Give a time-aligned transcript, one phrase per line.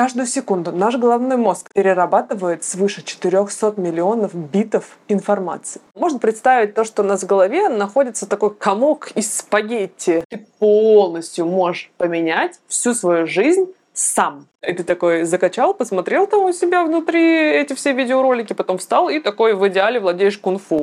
[0.00, 5.82] Каждую секунду наш головной мозг перерабатывает свыше 400 миллионов битов информации.
[5.94, 10.24] Можно представить то, что у нас в голове находится такой комок из спагетти.
[10.30, 14.46] Ты полностью можешь поменять всю свою жизнь сам.
[14.66, 19.20] И ты такой закачал, посмотрел там у себя внутри эти все видеоролики, потом встал и
[19.20, 20.82] такой в идеале владеешь кунг-фу.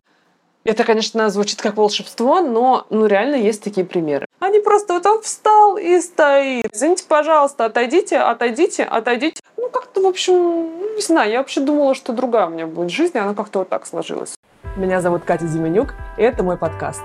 [0.67, 4.25] Это, конечно, звучит как волшебство, но ну, реально есть такие примеры.
[4.39, 6.67] Они просто вот он встал и стоит.
[6.73, 9.41] Извините, пожалуйста, отойдите, отойдите, отойдите.
[9.55, 10.33] Ну, как-то, в общем,
[10.93, 13.69] не знаю, я вообще думала, что другая у меня будет жизнь, и она как-то вот
[13.69, 14.35] так сложилась.
[14.75, 17.03] Меня зовут Катя Зименюк, и это мой подкаст.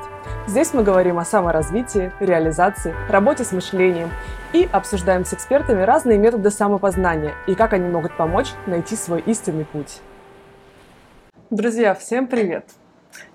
[0.49, 4.11] Здесь мы говорим о саморазвитии, реализации, работе с мышлением
[4.53, 9.67] и обсуждаем с экспертами разные методы самопознания и как они могут помочь найти свой истинный
[9.67, 10.01] путь.
[11.51, 12.65] Друзья, всем привет!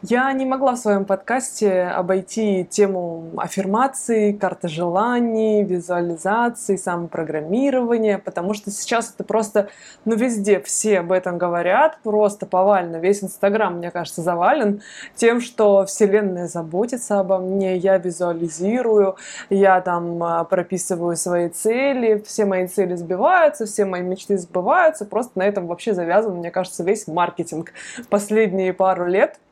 [0.01, 8.71] Я не могла в своем подкасте обойти тему аффирмации, карты желаний, визуализации, самопрограммирования, потому что
[8.71, 9.69] сейчас это просто,
[10.05, 12.97] ну, везде все об этом говорят, просто повально.
[12.97, 14.81] Весь Инстаграм, мне кажется, завален
[15.15, 19.17] тем, что Вселенная заботится обо мне, я визуализирую,
[19.49, 25.39] я там а, прописываю свои цели, все мои цели сбиваются, все мои мечты сбываются, просто
[25.39, 27.73] на этом вообще завязан, мне кажется, весь маркетинг
[28.09, 29.39] последние пару лет–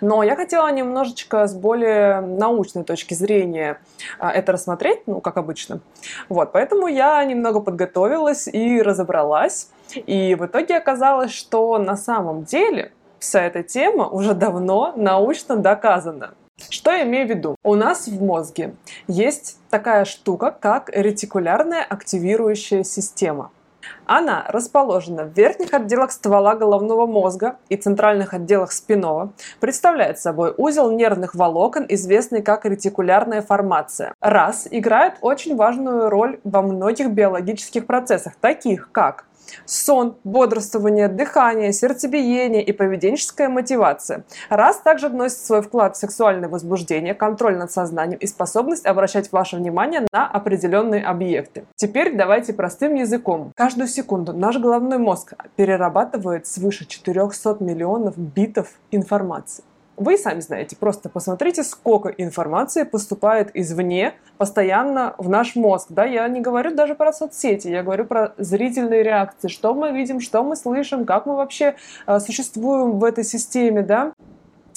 [0.00, 3.80] но я хотела немножечко с более научной точки зрения
[4.18, 5.80] а, это рассмотреть, ну, как обычно.
[6.28, 9.70] Вот, поэтому я немного подготовилась и разобралась.
[9.94, 16.34] И в итоге оказалось, что на самом деле вся эта тема уже давно научно доказана.
[16.70, 17.56] Что я имею в виду?
[17.62, 18.74] У нас в мозге
[19.08, 23.50] есть такая штука, как ретикулярная активирующая система–
[24.06, 30.90] она расположена в верхних отделах ствола головного мозга и центральных отделах спинного, представляет собой узел
[30.90, 34.14] нервных волокон, известный как ретикулярная формация.
[34.20, 39.24] РАС играет очень важную роль во многих биологических процессах, таких как
[39.64, 44.24] сон, бодрствование, дыхание, сердцебиение и поведенческая мотивация.
[44.48, 49.56] Раз также вносит свой вклад в сексуальное возбуждение, контроль над сознанием и способность обращать ваше
[49.56, 51.64] внимание на определенные объекты.
[51.76, 53.52] Теперь давайте простым языком.
[53.56, 59.64] Каждую секунду наш головной мозг перерабатывает свыше 400 миллионов битов информации.
[59.96, 65.88] Вы сами знаете, просто посмотрите, сколько информации поступает извне постоянно в наш мозг.
[65.90, 66.04] Да?
[66.04, 70.42] Я не говорю даже про соцсети, я говорю про зрительные реакции, что мы видим, что
[70.42, 71.76] мы слышим, как мы вообще
[72.06, 73.82] э, существуем в этой системе.
[73.82, 74.12] Да?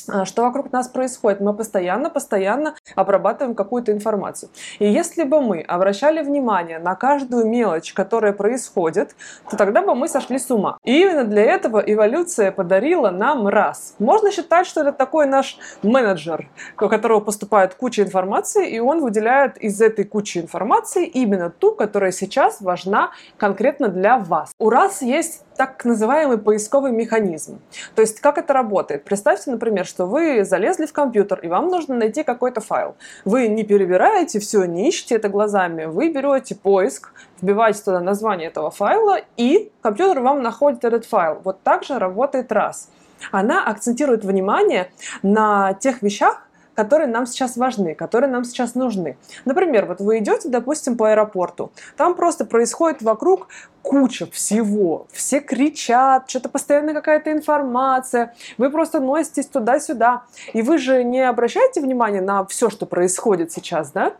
[0.09, 1.39] А, что вокруг нас происходит.
[1.39, 4.49] Мы постоянно, постоянно обрабатываем какую-то информацию.
[4.79, 9.15] И если бы мы обращали внимание на каждую мелочь, которая происходит,
[9.49, 10.77] то тогда бы мы сошли с ума.
[10.83, 13.95] И именно для этого эволюция подарила нам раз.
[13.99, 16.49] Можно считать, что это такой наш менеджер,
[16.79, 22.11] у которого поступает куча информации, и он выделяет из этой кучи информации именно ту, которая
[22.11, 24.51] сейчас важна конкретно для вас.
[24.59, 27.59] У раз есть так называемый поисковый механизм.
[27.95, 29.03] То есть как это работает?
[29.03, 32.95] Представьте, например, что вы залезли в компьютер, и вам нужно найти какой-то файл.
[33.23, 38.71] Вы не перебираете все, не ищете это глазами, вы берете поиск, вбиваете туда название этого
[38.71, 41.41] файла, и компьютер вам находит этот файл.
[41.43, 42.89] Вот так же работает раз.
[43.31, 44.91] Она акцентирует внимание
[45.23, 46.44] на тех вещах,
[46.75, 49.17] которые нам сейчас важны, которые нам сейчас нужны.
[49.45, 53.47] Например, вот вы идете, допустим, по аэропорту, там просто происходит вокруг
[53.81, 61.03] куча всего, все кричат, что-то постоянно какая-то информация, вы просто носитесь туда-сюда, и вы же
[61.03, 64.13] не обращаете внимания на все, что происходит сейчас, да?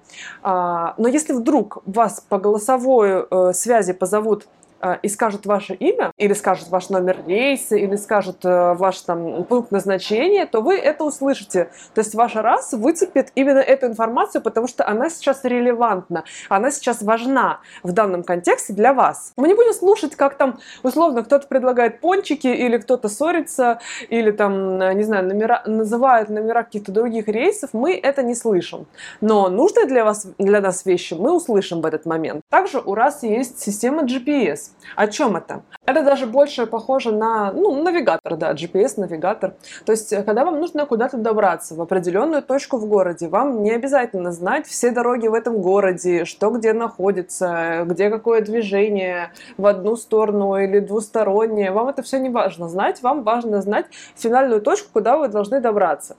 [0.44, 4.48] А, но если вдруг вас по голосовой э, связи позовут
[5.02, 9.72] и скажет ваше имя, или скажет ваш номер рейса, или скажет э, ваш там пункт
[9.72, 11.70] назначения, то вы это услышите.
[11.94, 17.02] То есть ваша раз выцепит именно эту информацию, потому что она сейчас релевантна, она сейчас
[17.02, 19.34] важна в данном контексте для вас.
[19.38, 24.82] Мы не будем слушать, как там условно кто-то предлагает пончики, или кто-то ссорится, или там,
[24.82, 28.86] э, не знаю, номера, называют номера каких-то других рейсов, мы это не слышим.
[29.22, 32.42] Но нужные для вас, для нас вещи мы услышим в этот момент.
[32.50, 34.65] Также у раз есть система GPS.
[34.96, 35.64] О чем это?
[35.86, 39.54] Это даже больше похоже на ну, навигатор, да, GPS-навигатор.
[39.86, 43.72] То есть, э, когда вам нужно куда-то добраться, в определенную точку в городе, вам не
[43.72, 49.96] обязательно знать все дороги в этом городе, что где находится, где какое движение в одну
[49.96, 51.72] сторону или двустороннее.
[51.72, 53.86] Вам это все не важно знать, вам важно знать
[54.16, 56.16] финальную точку, куда вы должны добраться.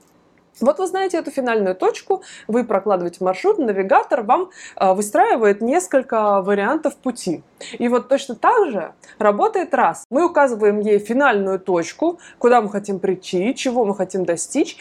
[0.59, 6.95] Вот вы знаете эту финальную точку, вы прокладываете маршрут, навигатор вам э, выстраивает несколько вариантов
[6.95, 7.43] пути.
[7.77, 10.05] И вот точно так же работает раз.
[10.09, 14.77] Мы указываем ей финальную точку, куда мы хотим прийти, чего мы хотим достичь,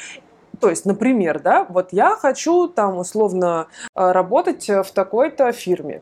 [0.58, 6.00] То есть, например, да, вот я хочу там условно э, работать в такой-то фирме.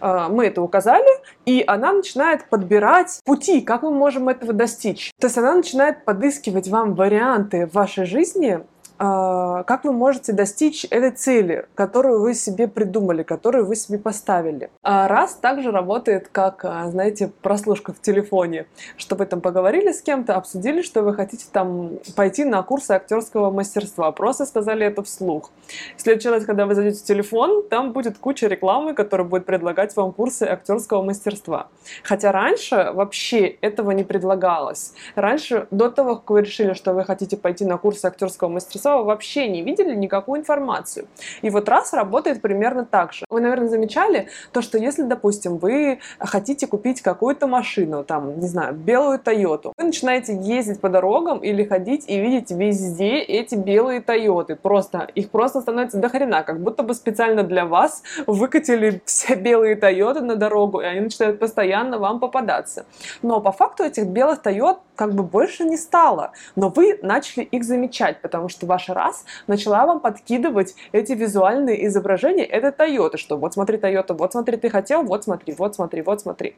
[0.00, 1.08] Э, мы это указали,
[1.46, 5.10] и она начинает подбирать пути, как мы можем этого достичь.
[5.18, 8.60] То есть она начинает подыскивать вам варианты в вашей жизни,
[8.98, 14.70] как вы можете достичь этой цели, которую вы себе придумали, которую вы себе поставили.
[14.82, 18.66] А раз также работает как, а, знаете, прослушка в телефоне,
[18.96, 23.50] что вы там поговорили с кем-то, обсудили, что вы хотите там пойти на курсы актерского
[23.50, 25.50] мастерства, просто сказали это вслух.
[25.96, 29.94] В следующий раз, когда вы зайдете в телефон, там будет куча рекламы, которая будет предлагать
[29.96, 31.68] вам курсы актерского мастерства.
[32.02, 34.94] Хотя раньше вообще этого не предлагалось.
[35.14, 39.02] Раньше, до того, как вы решили, что вы хотите пойти на курсы актерского мастерства, Кузнецова
[39.04, 41.06] вообще не видели никакую информацию.
[41.42, 43.24] И вот раз работает примерно так же.
[43.30, 48.74] Вы, наверное, замечали то, что если, допустим, вы хотите купить какую-то машину, там, не знаю,
[48.74, 54.54] белую Тойоту, вы начинаете ездить по дорогам или ходить и видеть везде эти белые Тойоты.
[54.54, 59.74] Просто, их просто становится до хрена, как будто бы специально для вас выкатили все белые
[59.76, 62.86] Тойоты на дорогу, и они начинают постоянно вам попадаться.
[63.22, 67.64] Но по факту этих белых Тойот как бы больше не стало, но вы начали их
[67.64, 73.54] замечать, потому что ваш раз начала вам подкидывать эти визуальные изображения Это Toyota, что вот
[73.54, 76.56] смотри, Toyota, вот смотри, ты хотел, вот смотри, вот смотри, вот смотри.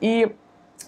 [0.00, 0.34] И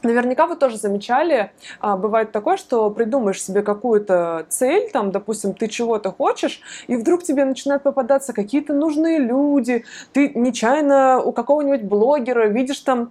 [0.03, 1.51] Наверняка вы тоже замечали,
[1.81, 7.23] а, бывает такое, что придумаешь себе какую-то цель, там, допустим, ты чего-то хочешь, и вдруг
[7.23, 13.11] тебе начинают попадаться какие-то нужные люди, ты нечаянно у какого-нибудь блогера видишь там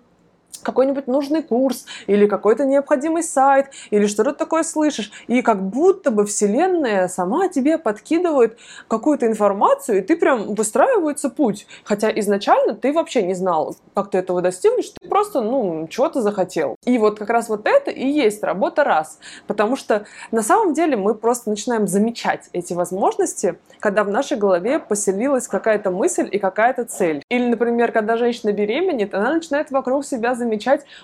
[0.63, 5.11] какой-нибудь нужный курс или какой-то необходимый сайт или что-то такое слышишь.
[5.27, 8.57] И как будто бы Вселенная сама тебе подкидывает
[8.87, 11.67] какую-то информацию, и ты прям выстраивается путь.
[11.83, 16.75] Хотя изначально ты вообще не знал, как ты этого достигнешь, ты просто, ну, чего-то захотел.
[16.85, 19.19] И вот как раз вот это и есть работа раз.
[19.47, 24.79] Потому что на самом деле мы просто начинаем замечать эти возможности, когда в нашей голове
[24.79, 27.23] поселилась какая-то мысль и какая-то цель.
[27.29, 30.48] Или, например, когда женщина беременеет, она начинает вокруг себя замечать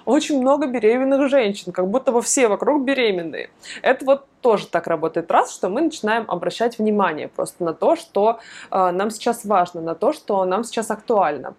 [0.05, 3.49] очень много беременных женщин, как будто бы все вокруг беременные.
[3.81, 8.37] Это вот тоже так работает раз, что мы начинаем обращать внимание просто на то, что
[8.69, 11.55] э, нам сейчас важно, на то, что нам сейчас актуально.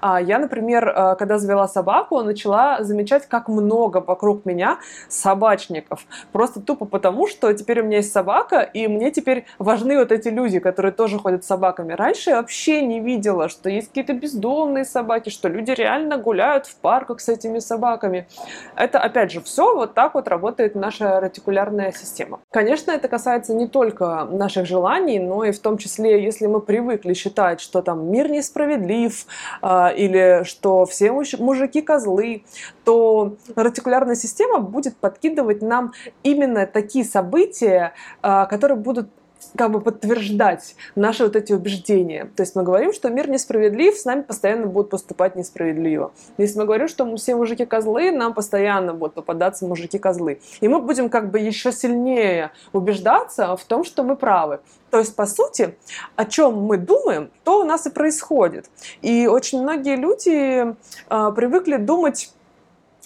[0.00, 6.06] А я, например, э, когда завела собаку, начала замечать, как много вокруг меня собачников.
[6.30, 10.28] Просто тупо потому, что теперь у меня есть собака, и мне теперь важны вот эти
[10.28, 11.92] люди, которые тоже ходят с собаками.
[11.92, 16.76] Раньше я вообще не видела, что есть какие-то бездомные собаки, что люди реально гуляют в
[16.76, 18.28] парках с этими собаками.
[18.76, 22.42] Это, опять же, все вот так вот работает наша ретикулярная система проблема.
[22.50, 27.14] Конечно, это касается не только наших желаний, но и в том числе, если мы привыкли
[27.14, 29.26] считать, что там мир несправедлив
[29.62, 32.44] э, или что все мужики козлы,
[32.84, 35.92] то ретикулярная система будет подкидывать нам
[36.22, 37.92] именно такие события,
[38.22, 39.08] э, которые будут
[39.56, 42.30] как бы подтверждать наши вот эти убеждения.
[42.36, 46.12] То есть мы говорим, что мир несправедлив, с нами постоянно будут поступать несправедливо.
[46.36, 50.40] Если мы говорим, что мы все мужики козлы, нам постоянно будут попадаться мужики козлы.
[50.60, 54.60] И мы будем как бы еще сильнее убеждаться в том, что мы правы.
[54.90, 55.76] То есть, по сути,
[56.16, 58.70] о чем мы думаем, то у нас и происходит.
[59.02, 62.32] И очень многие люди э, привыкли думать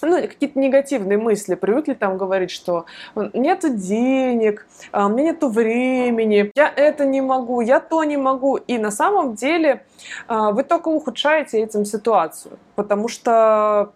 [0.05, 2.85] ну, какие-то негативные мысли, привыкли там говорить, что
[3.33, 8.57] нету денег, а, у меня нету времени, я это не могу, я то не могу.
[8.57, 9.85] И на самом деле
[10.27, 13.93] а, вы только ухудшаете этим ситуацию, потому что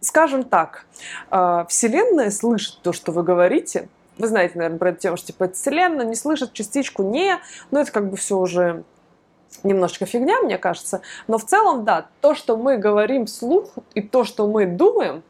[0.00, 0.86] скажем так,
[1.30, 3.88] а, Вселенная слышит то, что вы говорите.
[4.18, 7.38] Вы знаете, наверное, про эту тему, что типа Вселенная не слышит частичку «не»,
[7.70, 8.84] но это как бы все уже
[9.62, 11.02] немножечко фигня, мне кажется.
[11.26, 15.22] Но в целом, да, то, что мы говорим вслух и то, что мы думаем,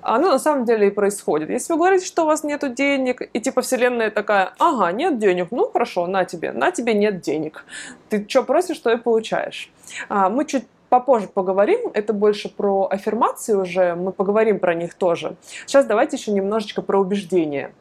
[0.00, 1.50] оно на самом деле и происходит.
[1.50, 5.48] Если вы говорите, что у вас нет денег, и типа вселенная такая, ага, нет денег,
[5.50, 7.64] ну хорошо, на тебе, на тебе нет денег.
[8.08, 9.70] Ты что просишь, что и получаешь.
[10.08, 15.36] А, мы чуть попозже поговорим, это больше про аффирмации уже, мы поговорим про них тоже.
[15.66, 17.72] Сейчас давайте еще немножечко про убеждения.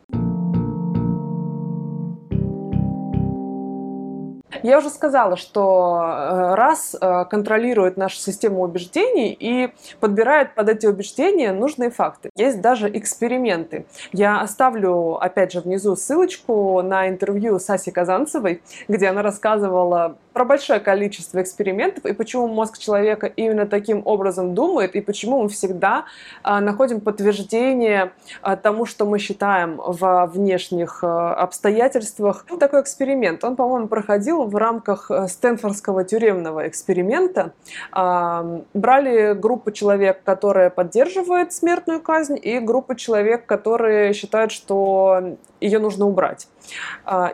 [4.64, 10.86] Я уже сказала, что э, раз э, контролирует нашу систему убеждений и подбирает под эти
[10.86, 12.30] убеждения нужные факты.
[12.38, 13.86] Есть даже эксперименты.
[14.14, 20.80] Я оставлю, опять же, внизу ссылочку на интервью Саси Казанцевой, где она рассказывала про большое
[20.80, 26.06] количество экспериментов и почему мозг человека именно таким образом думает и почему мы всегда
[26.42, 32.46] а, находим подтверждение а, тому, что мы считаем во внешних а, обстоятельствах.
[32.60, 37.54] Такой эксперимент, он, по-моему, проходил в рамках э, Стэнфордского тюремного эксперимента.
[37.92, 46.06] Брали группу человек, которые поддерживают смертную казнь, и группу человек, которые считают, что ее нужно
[46.08, 46.48] убрать.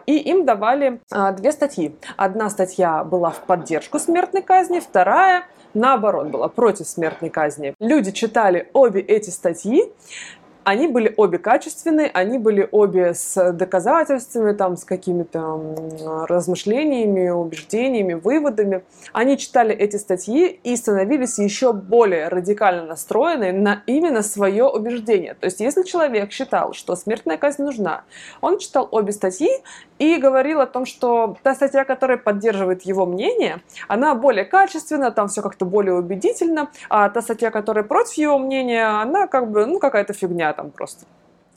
[0.05, 0.99] И им давали
[1.37, 1.95] две статьи.
[2.17, 7.75] Одна статья была в поддержку смертной казни, вторая наоборот была против смертной казни.
[7.79, 9.91] Люди читали обе эти статьи
[10.69, 18.83] они были обе качественные, они были обе с доказательствами, там, с какими-то размышлениями, убеждениями, выводами.
[19.11, 25.33] Они читали эти статьи и становились еще более радикально настроены на именно свое убеждение.
[25.33, 28.03] То есть, если человек считал, что смертная казнь нужна,
[28.39, 29.49] он читал обе статьи
[29.97, 35.29] и говорил о том, что та статья, которая поддерживает его мнение, она более качественна, там
[35.29, 39.79] все как-то более убедительно, а та статья, которая против его мнения, она как бы, ну,
[39.79, 41.05] какая-то фигня там просто.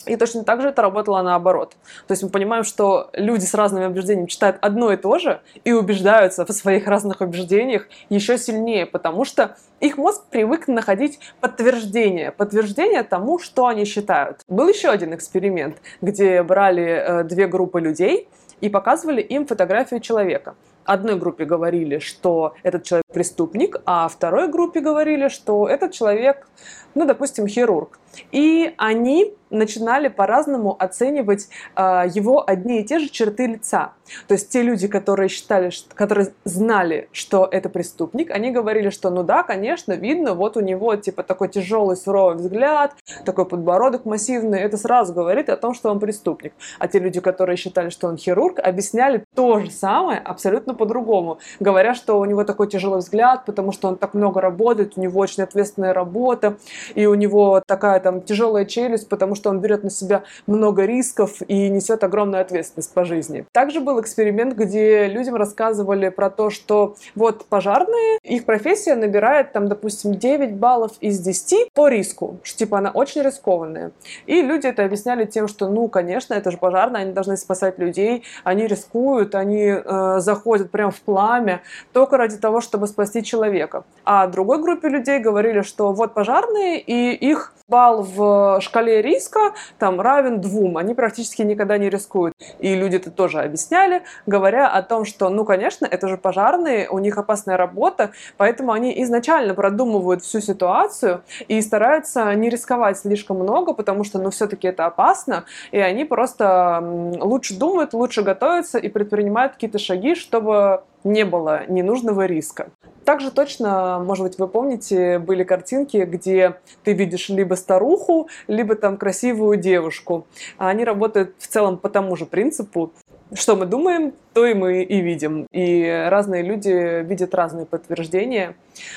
[0.07, 1.75] И точно так же это работало наоборот.
[2.07, 5.73] То есть мы понимаем, что люди с разными убеждениями читают одно и то же и
[5.73, 13.03] убеждаются в своих разных убеждениях еще сильнее, потому что их мозг привык находить подтверждение, подтверждение
[13.03, 14.41] тому, что они считают.
[14.49, 18.29] Был еще один эксперимент, где брали э, две группы людей
[18.61, 20.55] и показывали им фотографию человека
[20.85, 26.49] одной группе говорили, что этот человек преступник, а второй группе говорили, что этот человек,
[26.95, 27.99] ну, допустим, хирург.
[28.31, 33.93] И они начинали по-разному оценивать э, его одни и те же черты лица.
[34.27, 39.11] То есть те люди, которые считали, что, которые знали, что это преступник, они говорили, что
[39.11, 44.61] ну да, конечно, видно, вот у него типа такой тяжелый, суровый взгляд, такой подбородок массивный,
[44.61, 46.55] это сразу говорит о том, что он преступник.
[46.79, 51.95] А те люди, которые считали, что он хирург, объясняли то же самое абсолютно по-другому, говоря,
[51.95, 55.43] что у него такой тяжелый взгляд, потому что он так много работает, у него очень
[55.43, 56.57] ответственная работа,
[56.95, 61.41] и у него такая там тяжелая челюсть, потому что он берет на себя много рисков
[61.49, 63.47] и несет огромную ответственность по жизни.
[63.53, 69.69] Также был эксперимент, где людям рассказывали про то, что вот пожарные, их профессия набирает там,
[69.69, 73.93] допустим, 9 баллов из 10 по риску, что типа она очень рискованная.
[74.27, 78.25] И люди это объясняли тем, что ну, конечно, это же пожарные, они должны спасать людей,
[78.45, 83.85] они рискуют, они э, заходят прям в пламя только ради того, чтобы спасти человека.
[84.05, 90.01] А другой группе людей говорили, что вот пожарные, и их балл в шкале риска там
[90.01, 90.77] равен двум.
[90.77, 92.35] Они практически никогда не рискуют.
[92.59, 96.99] И люди это тоже объясняли, говоря о том, что, ну, конечно, это же пожарные, у
[96.99, 103.75] них опасная работа, поэтому они изначально продумывают всю ситуацию и стараются не рисковать слишком много,
[103.75, 106.81] потому что, ну, все-таки это опасно, и они просто
[107.21, 112.69] лучше думают, лучше готовятся и предпринимают какие-то шаги, чтобы не было ненужного риска.
[113.05, 118.97] Также точно, может быть, вы помните, были картинки, где ты видишь либо старуху, либо там
[118.97, 120.27] красивую девушку.
[120.59, 122.93] А они работают в целом по тому же принципу.
[123.35, 125.47] Что мы думаем, то и мы и видим.
[125.53, 128.55] И разные люди видят разные подтверждения.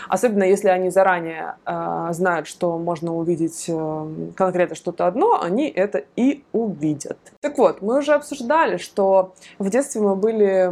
[0.09, 6.03] Особенно если они заранее э, знают, что можно увидеть э, конкретно что-то одно, они это
[6.17, 7.17] и увидят.
[7.39, 10.69] Так вот, мы уже обсуждали, что в детстве мы были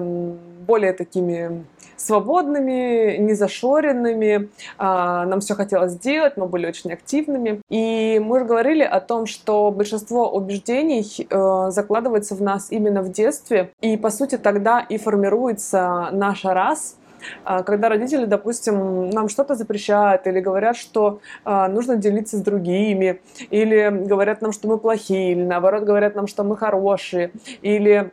[0.65, 1.65] более такими
[1.97, 7.61] свободными, незашоренными, а, нам все хотелось сделать, мы были очень активными.
[7.69, 13.11] И мы уже говорили о том, что большинство убеждений э, закладывается в нас именно в
[13.11, 16.97] детстве, и по сути тогда и формируется наша раз,
[17.43, 23.21] а, когда родители, допустим, нам что-то запрещают или говорят, что э, нужно делиться с другими,
[23.49, 28.11] или говорят нам, что мы плохие, или наоборот говорят нам, что мы хорошие, или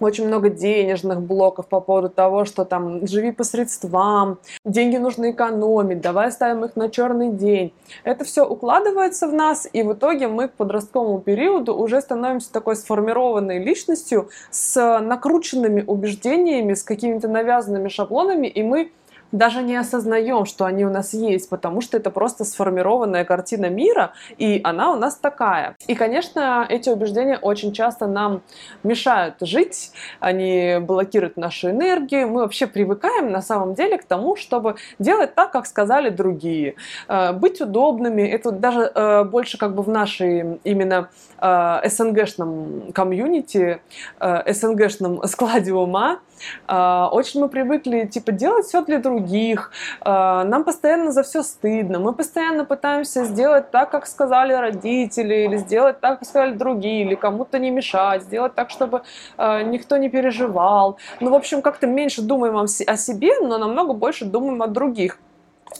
[0.00, 6.00] очень много денежных блоков по поводу того, что там живи по средствам, деньги нужно экономить,
[6.00, 7.72] давай ставим их на черный день.
[8.04, 12.76] Это все укладывается в нас, и в итоге мы к подростковому периоду уже становимся такой
[12.76, 18.90] сформированной личностью с накрученными убеждениями, с какими-то навязанными шаблонами, и мы
[19.32, 24.12] даже не осознаем, что они у нас есть, потому что это просто сформированная картина мира,
[24.38, 25.76] и она у нас такая.
[25.86, 28.42] И, конечно, эти убеждения очень часто нам
[28.82, 34.76] мешают жить, они блокируют нашу энергию, мы вообще привыкаем на самом деле к тому, чтобы
[34.98, 36.76] делать так, как сказали другие,
[37.08, 43.80] э, быть удобными, это даже э, больше как бы в нашей именно э, СНГшном комьюнити,
[44.20, 46.20] СНГшном складе ума,
[46.68, 49.70] очень мы привыкли типа делать все для других, других,
[50.00, 55.56] а, нам постоянно за все стыдно, мы постоянно пытаемся сделать так, как сказали родители, или
[55.56, 59.02] сделать так, как сказали другие, или кому-то не мешать, сделать так, чтобы
[59.36, 60.98] а, никто не переживал.
[61.20, 65.18] Ну, в общем, как-то меньше думаем о себе, но намного больше думаем о других.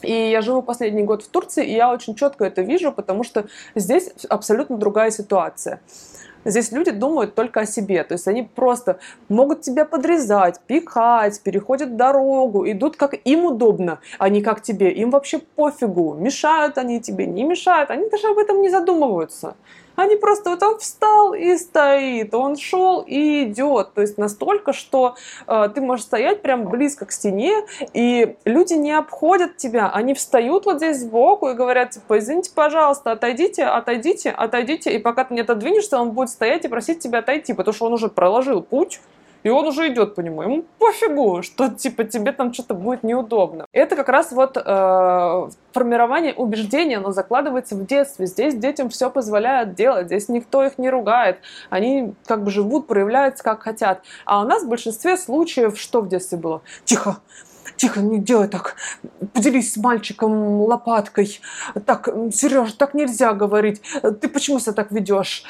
[0.03, 3.45] И я живу последний год в Турции, и я очень четко это вижу, потому что
[3.75, 5.81] здесь абсолютно другая ситуация.
[6.47, 8.05] Здесь люди думают только о себе.
[8.05, 8.99] То есть они просто
[9.29, 14.93] могут тебя подрезать, пихать, переходят дорогу, идут как им удобно, а не как тебе.
[14.93, 17.91] Им вообще пофигу, мешают они тебе, не мешают.
[17.91, 19.57] Они даже об этом не задумываются.
[19.97, 23.95] Они просто вот он встал и стоит, он шел и идет.
[23.95, 27.53] То есть настолько, что э, ты можешь стоять прям близко к стене,
[27.95, 33.13] и люди не обходят тебя, они встают вот здесь сбоку и говорят, типа, извините, пожалуйста,
[33.13, 37.55] отойдите, отойдите, отойдите, и пока ты не отодвинешься, он будет стоять и просить тебя отойти,
[37.55, 39.01] потому что он уже проложил путь,
[39.47, 40.43] и он уже идет по нему.
[40.43, 43.67] Ему пофигу, что типа тебе там что-то будет неудобно.
[43.71, 48.27] Это как раз вот э, формирование убеждения, оно закладывается в детстве.
[48.27, 51.39] Здесь детям все позволяют делать, здесь никто их не ругает.
[51.71, 54.03] Они как бы живут, проявляются как хотят.
[54.25, 56.63] А у нас в большинстве случаев что в детстве было?
[56.85, 57.19] Тихо,
[57.77, 58.75] тихо, не делай так,
[59.33, 61.41] поделись с мальчиком лопаткой.
[61.85, 63.81] Так, Сереж, так нельзя говорить.
[64.03, 65.45] Ты почему себя так ведешь?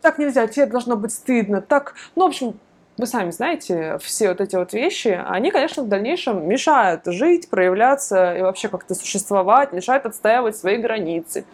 [0.00, 1.60] Так нельзя, тебе должно быть стыдно.
[1.60, 2.54] Так, ну, в общем,
[2.96, 8.36] вы сами знаете, все вот эти вот вещи, они, конечно, в дальнейшем мешают жить, проявляться
[8.36, 11.44] и вообще как-то существовать, мешают отстаивать свои границы.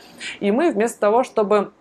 [0.41, 1.73] И мы вместо того, чтобы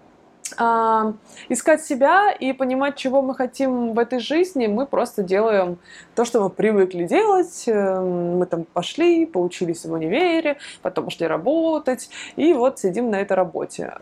[0.58, 1.13] а,
[1.50, 5.78] искать себя и понимать, чего мы хотим в этой жизни, мы просто делаем
[6.16, 7.63] то, что мы привыкли делать.
[7.68, 13.34] Эм, мы там пошли, поучились в универе, потом пошли работать, и вот сидим на этой
[13.34, 13.94] работе.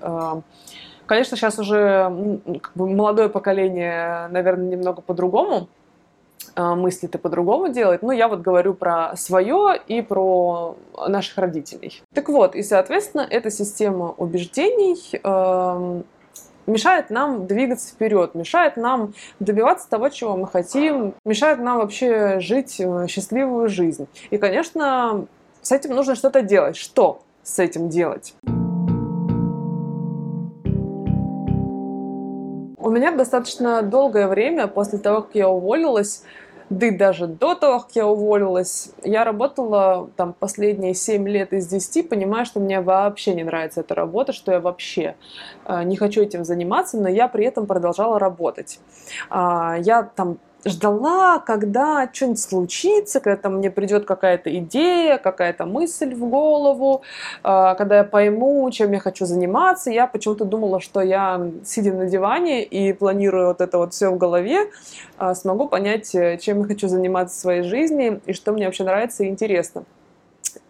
[1.07, 5.69] Конечно, сейчас уже как бы, молодое поколение, наверное, немного по-другому
[6.55, 8.01] а, мыслит и по-другому делает.
[8.01, 10.75] Но я вот говорю про свое и про
[11.07, 12.01] наших родителей.
[12.13, 16.01] Так вот, и, соответственно, эта система убеждений э,
[16.67, 22.79] мешает нам двигаться вперед, мешает нам добиваться того, чего мы хотим, мешает нам вообще жить
[22.79, 24.07] э, счастливую жизнь.
[24.29, 25.25] И, конечно,
[25.61, 26.75] с этим нужно что-то делать.
[26.75, 28.35] Что с этим делать?
[32.87, 36.23] У меня достаточно долгое время после того, как я уволилась,
[36.69, 41.67] да и даже до того, как я уволилась, я работала там последние 7 лет из
[41.67, 45.17] 10, понимая, что мне вообще не нравится эта работа, что я вообще
[45.65, 48.79] э, не хочу этим заниматься, но я при этом продолжала работать.
[49.29, 56.27] Э, я там ждала, когда что-нибудь случится, когда мне придет какая-то идея, какая-то мысль в
[56.29, 57.01] голову,
[57.43, 59.91] а, когда я пойму, чем я хочу заниматься.
[59.91, 64.17] Я почему-то думала, что я, сидя на диване и планируя вот это вот все в
[64.17, 64.69] голове,
[65.17, 68.83] а, смогу понять, э, чем я хочу заниматься в своей жизни и что мне вообще
[68.83, 69.83] нравится и интересно.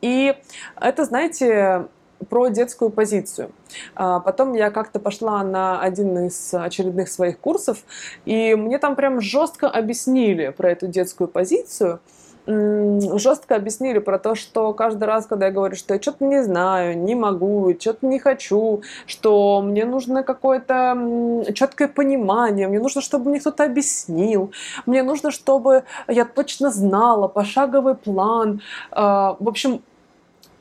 [0.01, 0.35] И
[0.79, 1.87] это, знаете,
[2.29, 3.51] про детскую позицию.
[3.95, 7.79] А, потом я как-то пошла на один из очередных своих курсов,
[8.25, 11.99] и мне там прям жестко объяснили про эту детскую позицию
[12.47, 16.97] жестко объяснили про то, что каждый раз, когда я говорю, что я что-то не знаю,
[16.97, 23.41] не могу, что-то не хочу, что мне нужно какое-то четкое понимание, мне нужно, чтобы мне
[23.41, 24.51] кто-то объяснил,
[24.85, 28.61] мне нужно, чтобы я точно знала пошаговый план.
[28.91, 29.81] А, в общем,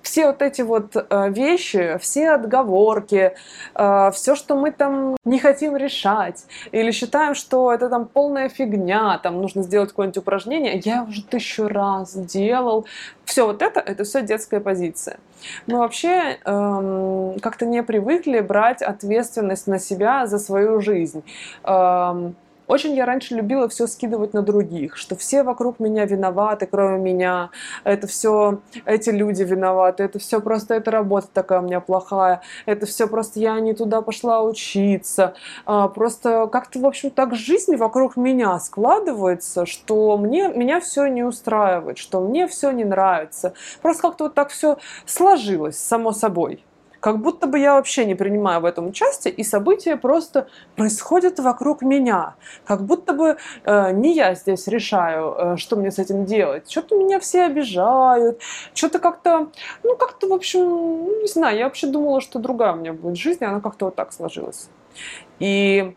[0.06, 3.34] все вот эти вот э, вещи, все отговорки,
[3.74, 9.18] э, все, что мы там не хотим решать, или считаем, что это там полная фигня,
[9.20, 12.86] там нужно сделать какое-нибудь упражнение, я уже тысячу раз делал.
[13.24, 15.18] Все вот это, это все детская позиция.
[15.66, 21.24] Мы вообще эм, как-то не привыкли брать ответственность на себя за свою жизнь.
[21.64, 22.36] Эм,
[22.66, 27.50] очень я раньше любила все скидывать на других, что все вокруг меня виноваты, кроме меня.
[27.84, 32.86] Это все эти люди виноваты, это все просто эта работа такая у меня плохая, это
[32.86, 35.34] все просто я не туда пошла учиться.
[35.64, 41.22] А, просто как-то, в общем, так жизнь вокруг меня складывается, что мне, меня все не
[41.22, 43.54] устраивает, что мне все не нравится.
[43.82, 46.65] Просто как-то вот так все сложилось само собой
[47.06, 51.82] как будто бы я вообще не принимаю в этом участие, и события просто происходят вокруг
[51.82, 52.34] меня.
[52.64, 56.68] Как будто бы э, не я здесь решаю, э, что мне с этим делать.
[56.68, 58.40] Что-то меня все обижают,
[58.74, 59.52] что-то как-то,
[59.84, 63.16] ну как-то, в общем, ну, не знаю, я вообще думала, что другая у меня будет
[63.16, 64.68] жизнь, и она как-то вот так сложилась.
[65.38, 65.94] И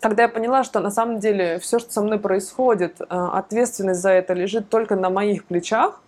[0.00, 4.12] когда я поняла, что на самом деле все, что со мной происходит, э, ответственность за
[4.12, 6.00] это лежит только на моих плечах,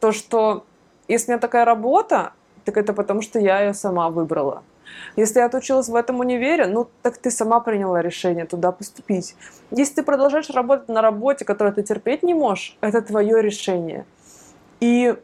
[0.00, 0.64] то что
[1.06, 2.32] если у меня такая работа,
[2.64, 4.62] так это потому, что я ее сама выбрала.
[5.16, 9.36] Если я отучилась в этом универе, ну так ты сама приняла решение туда поступить.
[9.70, 14.04] Если ты продолжаешь работать на работе, которую ты терпеть не можешь, это твое решение.
[14.80, 15.14] И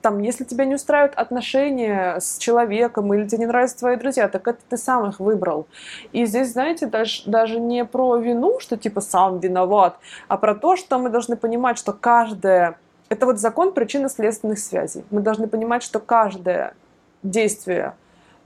[0.00, 4.46] там, если тебя не устраивают отношения с человеком или тебе не нравятся твои друзья, так
[4.48, 5.66] это ты сам их выбрал.
[6.12, 10.76] И здесь, знаете, даже, даже не про вину, что типа сам виноват, а про то,
[10.76, 12.78] что мы должны понимать, что каждое...
[13.08, 15.04] Это вот закон причинно-следственных связей.
[15.10, 16.74] Мы должны понимать, что каждое
[17.22, 17.94] действие,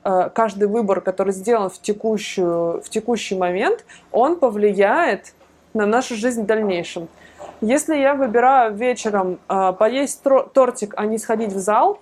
[0.04, 5.34] э, каждый выбор, который сделан в, текущую, в текущий момент, он повлияет
[5.74, 7.08] на нашу жизнь в дальнейшем.
[7.60, 12.00] Если я выбираю вечером э, поесть тортик, а не сходить в зал,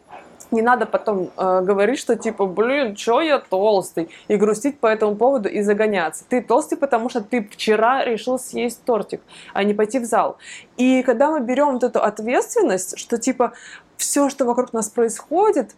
[0.50, 5.16] не надо потом э, говорить, что типа, блин, чё я толстый, и грустить по этому
[5.16, 6.24] поводу и загоняться.
[6.28, 9.20] Ты толстый, потому что ты вчера решил съесть тортик,
[9.52, 10.37] а не пойти в зал.
[10.76, 13.52] И когда мы берем вот эту ответственность, что типа
[13.96, 15.74] все, что вокруг нас происходит,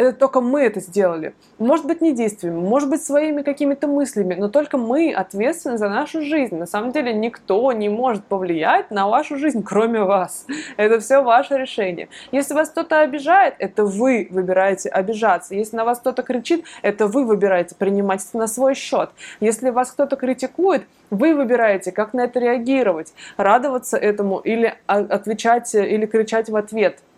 [0.00, 1.34] это только мы это сделали.
[1.58, 6.22] Может быть, не действиями, может быть, своими какими-то мыслями, но только мы ответственны за нашу
[6.22, 6.56] жизнь.
[6.56, 10.46] На самом деле никто не может повлиять на вашу жизнь, кроме вас.
[10.78, 12.08] Это все ваше решение.
[12.32, 15.54] Если вас кто-то обижает, это вы выбираете обижаться.
[15.54, 19.10] Если на вас кто-то кричит, это вы выбираете принимать это на свой счет.
[19.40, 26.06] Если вас кто-то критикует, вы выбираете, как на это реагировать, радоваться этому или отвечать или
[26.06, 27.00] кричать в ответ–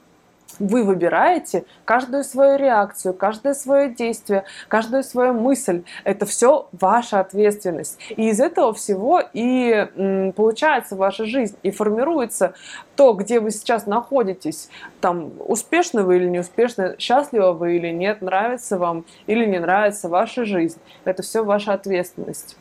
[0.58, 5.82] вы выбираете каждую свою реакцию, каждое свое действие, каждую свою мысль.
[6.04, 7.98] Это все ваша ответственность.
[8.10, 12.54] И из этого всего и получается ваша жизнь, и формируется
[12.96, 14.68] то, где вы сейчас находитесь.
[15.00, 20.08] Там, успешны вы или не успешны, счастливы вы или нет, нравится вам или не нравится
[20.08, 20.78] ваша жизнь.
[21.04, 22.56] Это все ваша ответственность.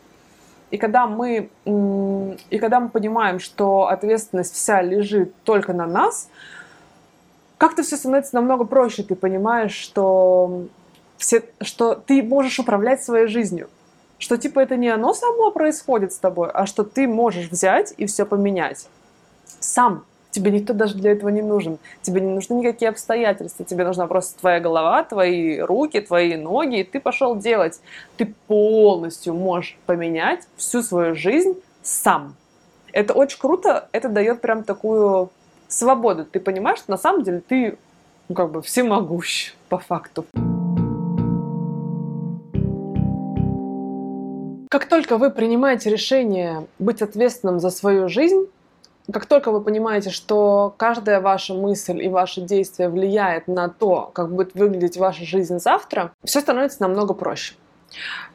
[0.72, 6.30] И когда мы, и когда мы понимаем, что ответственность вся лежит только на нас,
[7.62, 9.04] как-то все становится намного проще.
[9.04, 10.64] Ты понимаешь, что,
[11.18, 13.70] все, что ты можешь управлять своей жизнью.
[14.18, 18.08] Что типа это не оно само происходит с тобой, а что ты можешь взять и
[18.08, 18.88] все поменять.
[19.60, 20.06] Сам.
[20.32, 21.78] Тебе никто даже для этого не нужен.
[22.02, 23.64] Тебе не нужны никакие обстоятельства.
[23.64, 27.80] Тебе нужна просто твоя голова, твои руки, твои ноги, и ты пошел делать.
[28.18, 32.36] Ты полностью можешь поменять всю свою жизнь сам.
[32.92, 33.88] Это очень круто.
[33.92, 35.30] Это дает прям такую
[35.74, 37.78] свободу, ты понимаешь, что на самом деле ты
[38.30, 40.26] ну, как бы всемогущ по факту.
[44.70, 48.48] Как только вы принимаете решение быть ответственным за свою жизнь,
[49.12, 54.34] как только вы понимаете, что каждая ваша мысль и ваше действие влияет на то, как
[54.34, 57.56] будет выглядеть ваша жизнь завтра, все становится намного проще.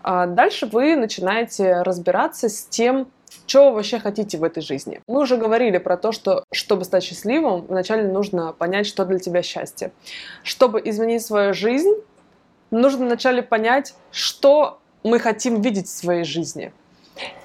[0.03, 3.09] А дальше вы начинаете разбираться с тем,
[3.47, 5.01] что вы вообще хотите в этой жизни?
[5.07, 9.43] Мы уже говорили про то, что чтобы стать счастливым, вначале нужно понять, что для тебя
[9.43, 9.93] счастье.
[10.43, 11.93] Чтобы изменить свою жизнь,
[12.71, 16.73] нужно вначале понять, что мы хотим видеть в своей жизни.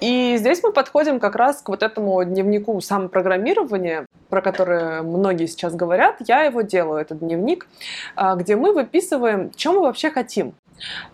[0.02, 5.76] И здесь мы подходим как раз к вот этому дневнику самопрограммирования, про который многие сейчас
[5.76, 6.18] говорят.
[6.28, 7.68] Я его делаю, этот дневник,
[8.16, 10.54] а, где мы выписываем, что мы вообще хотим.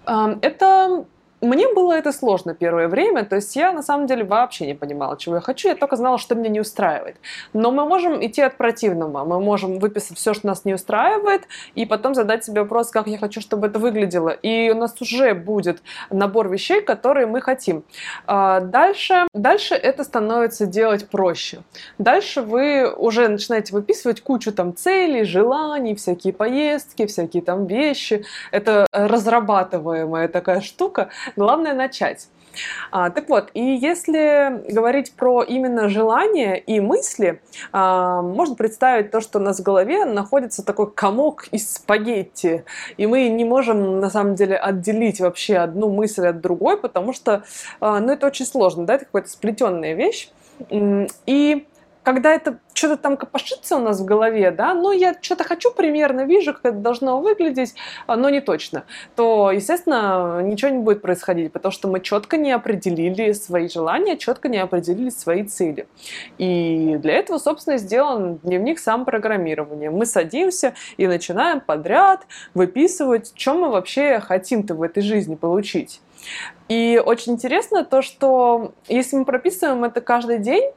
[0.05, 1.05] Это
[1.47, 5.17] мне было это сложно первое время, то есть я на самом деле вообще не понимала,
[5.17, 7.15] чего я хочу, я только знала, что меня не устраивает.
[7.53, 11.85] Но мы можем идти от противного, мы можем выписать все, что нас не устраивает, и
[11.85, 14.29] потом задать себе вопрос, как я хочу, чтобы это выглядело.
[14.29, 17.83] И у нас уже будет набор вещей, которые мы хотим.
[18.25, 21.59] А дальше, дальше это становится делать проще.
[21.97, 28.25] Дальше вы уже начинаете выписывать кучу там целей, желаний, всякие поездки, всякие там вещи.
[28.51, 32.27] Это разрабатываемая такая штука, Главное начать.
[32.89, 39.21] А, так вот, и если говорить про именно желания и мысли, а, можно представить то,
[39.21, 42.65] что у нас в голове находится такой комок из спагетти,
[42.97, 47.43] и мы не можем на самом деле отделить вообще одну мысль от другой, потому что
[47.79, 50.31] а, ну, это очень сложно, да, это какая-то сплетенная вещь.
[51.27, 51.67] И
[52.07, 56.21] когда это что-то там копошится у нас в голове, да, ну, я что-то хочу примерно,
[56.21, 58.85] вижу, как это должно выглядеть, а, но не точно,
[59.17, 64.47] то, естественно, ничего не будет происходить, потому что мы четко не определили свои желания, четко
[64.47, 65.85] не определили свои цели.
[66.37, 69.91] И для этого, собственно, сделан дневник самопрограммирования.
[69.91, 75.99] Мы садимся и начинаем подряд выписывать, что мы вообще хотим-то в этой жизни получить.
[76.69, 80.71] И очень интересно то, что если мы прописываем это каждый день,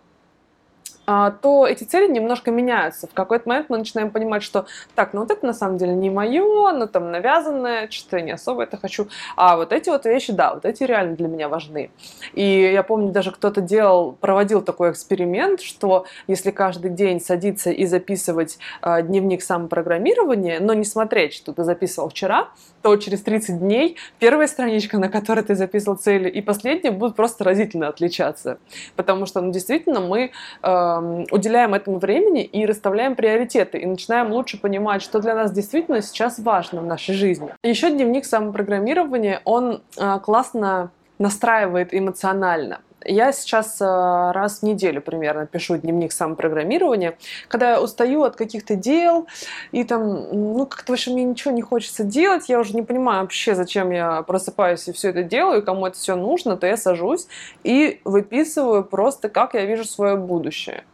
[1.43, 3.07] то эти цели немножко меняются.
[3.07, 6.11] В какой-то момент мы начинаем понимать, что так, ну вот это на самом деле не
[6.11, 9.09] мое, ну там навязанное, что-то я не особо это хочу.
[9.37, 11.91] А вот эти вот вещи, да, вот эти реально для меня важны.
[12.35, 17.87] И я помню, даже кто-то делал, проводил такой эксперимент, что если каждый день садиться и
[17.87, 22.51] записывать э, дневник самопрограммирования, но не смотреть, что ты записывал вчера,
[22.83, 27.45] то через 30 дней первая страничка, на которой ты записывал цели, и последняя будут просто
[27.45, 28.59] разительно отличаться.
[28.97, 30.31] Потому что, ну, действительно, мы
[30.63, 35.53] э, э, уделяем этому времени и расставляем приоритеты, и начинаем лучше понимать, что для нас
[35.53, 37.55] действительно сейчас важно в нашей жизни.
[37.63, 42.81] Еще дневник самопрограммирования, он э, классно настраивает эмоционально.
[43.05, 47.17] Я сейчас э, раз в неделю примерно пишу дневник самопрограммирования,
[47.49, 49.27] когда я устаю от каких-то дел,
[49.73, 53.55] и там, ну, как-то вообще мне ничего не хочется делать, я уже не понимаю вообще,
[53.55, 57.27] зачем я просыпаюсь и все это делаю, кому это все нужно, то я сажусь
[57.65, 60.85] и выписываю просто, как я вижу свое будущее.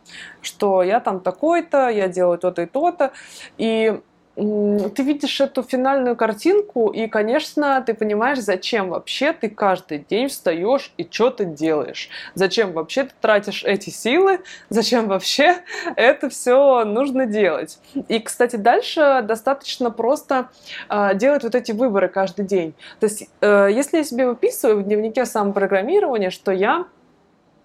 [0.40, 3.12] Что я там такой-то, я делаю то-то и то-то,
[3.58, 4.00] и
[4.36, 10.92] ты видишь эту финальную картинку, и, конечно, ты понимаешь, зачем вообще ты каждый день встаешь
[10.98, 12.10] и что-то делаешь.
[12.34, 15.58] Зачем вообще ты тратишь эти силы, зачем вообще
[15.96, 17.78] это все нужно делать.
[18.08, 20.50] И, кстати, дальше достаточно просто
[20.90, 22.74] э, делать вот эти выборы каждый день.
[23.00, 26.86] То есть, э, если я себе выписываю в дневнике самопрограммирования, что я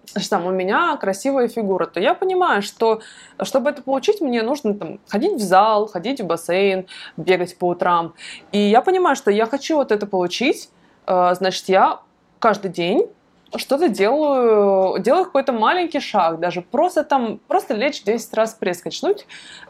[0.06, 3.00] что там у меня красивая фигура, то я понимаю, что
[3.42, 6.86] чтобы это получить, мне нужно там, ходить в зал, ходить в бассейн,
[7.16, 8.14] бегать по утрам.
[8.52, 10.70] И я понимаю, что я хочу вот это получить,
[11.06, 12.00] э, значит, я
[12.38, 13.08] каждый день
[13.56, 19.26] что-то делаю, делаю какой-то маленький шаг, даже просто там, просто лечь 10 раз пресс качнуть,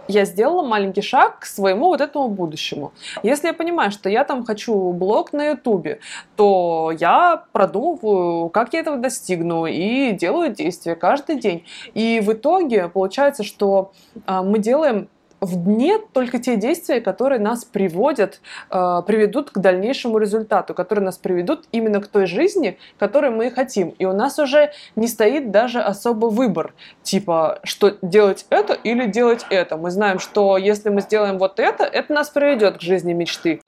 [0.09, 2.93] я сделала маленький шаг к своему вот этому будущему.
[3.23, 6.01] Если я понимаю, что я там хочу блог на ютубе,
[6.37, 11.65] то я продумываю, как я этого достигну и делаю действия каждый день.
[11.95, 13.93] И в итоге получается, что
[14.27, 15.09] а, мы делаем
[15.43, 21.19] в дне только те действия, которые нас приводят, э, приведут к дальнейшему результату, которые нас
[21.19, 23.91] приведут именно к той жизни, которой мы хотим.
[23.99, 29.45] И у нас уже не стоит даже особо выбор, типа, что делать это или делать
[29.51, 29.77] это.
[29.77, 33.61] Мы знаем, что если мы сделаем вот это, это нас приведет к жизни мечты.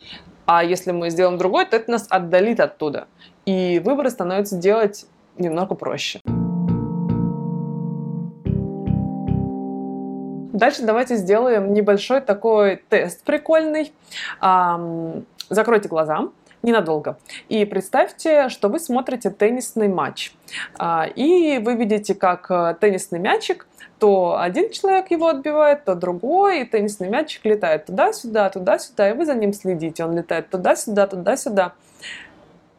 [0.47, 3.09] А если мы сделаем другое, то это нас отдалит оттуда.
[3.47, 5.07] И выборы становится делать
[5.37, 6.21] немного проще.
[10.55, 13.93] Дальше давайте сделаем небольшой такой тест прикольный.
[15.51, 16.29] Закройте глаза
[16.63, 17.19] ненадолго.
[17.49, 20.33] И представьте, что вы смотрите теннисный матч.
[20.79, 23.67] А, и вы видите, как э, теннисный мячик
[23.99, 29.25] то один человек его отбивает, то другой, и теннисный мячик летает туда-сюда, туда-сюда, и вы
[29.25, 30.05] за ним следите.
[30.05, 31.75] Он летает туда-сюда, туда-сюда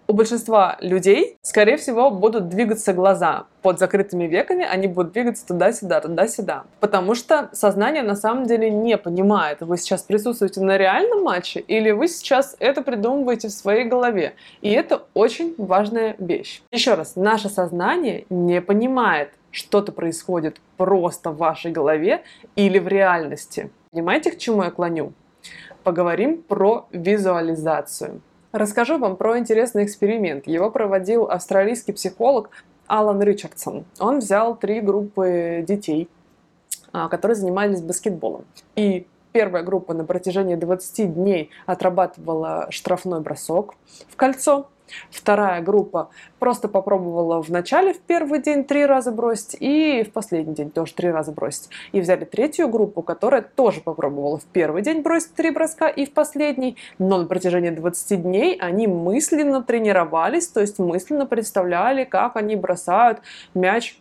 [0.08, 6.02] у большинства людей, скорее всего, будут двигаться глаза под закрытыми веками, они будут двигаться туда-сюда,
[6.02, 6.64] туда-сюда.
[6.80, 11.92] Потому что сознание на самом деле не понимает, вы сейчас присутствуете на реальном матче или
[11.92, 14.36] вы сейчас это придумываете в своей голове.
[14.62, 16.62] И это очень важная вещь.
[16.72, 22.24] Еще раз, наше сознание не понимает, что-то происходит просто в вашей голове
[22.56, 23.72] или в реальности.
[23.92, 25.14] Понимаете, к чему я клоню?
[25.84, 28.22] Поговорим про визуализацию.
[28.56, 30.48] Расскажу вам про интересный эксперимент.
[30.48, 32.52] Его проводил австралийский психолог
[32.88, 33.84] Алан Ричардсон.
[34.00, 36.08] Он взял три группы детей,
[36.94, 38.46] а, которые занимались баскетболом.
[38.78, 43.76] И первая группа на протяжении 20 дней отрабатывала штрафной бросок
[44.08, 44.70] в кольцо,
[45.10, 50.54] Вторая группа просто попробовала в начале, в первый день три раза бросить, и в последний
[50.54, 51.70] день тоже три раза бросить.
[51.92, 56.14] И взяли третью группу, которая тоже попробовала в первый день бросить три броска и в
[56.14, 62.56] последний, но на протяжении 20 дней они мысленно тренировались, то есть мысленно представляли, как они
[62.56, 63.20] бросают
[63.54, 64.00] мяч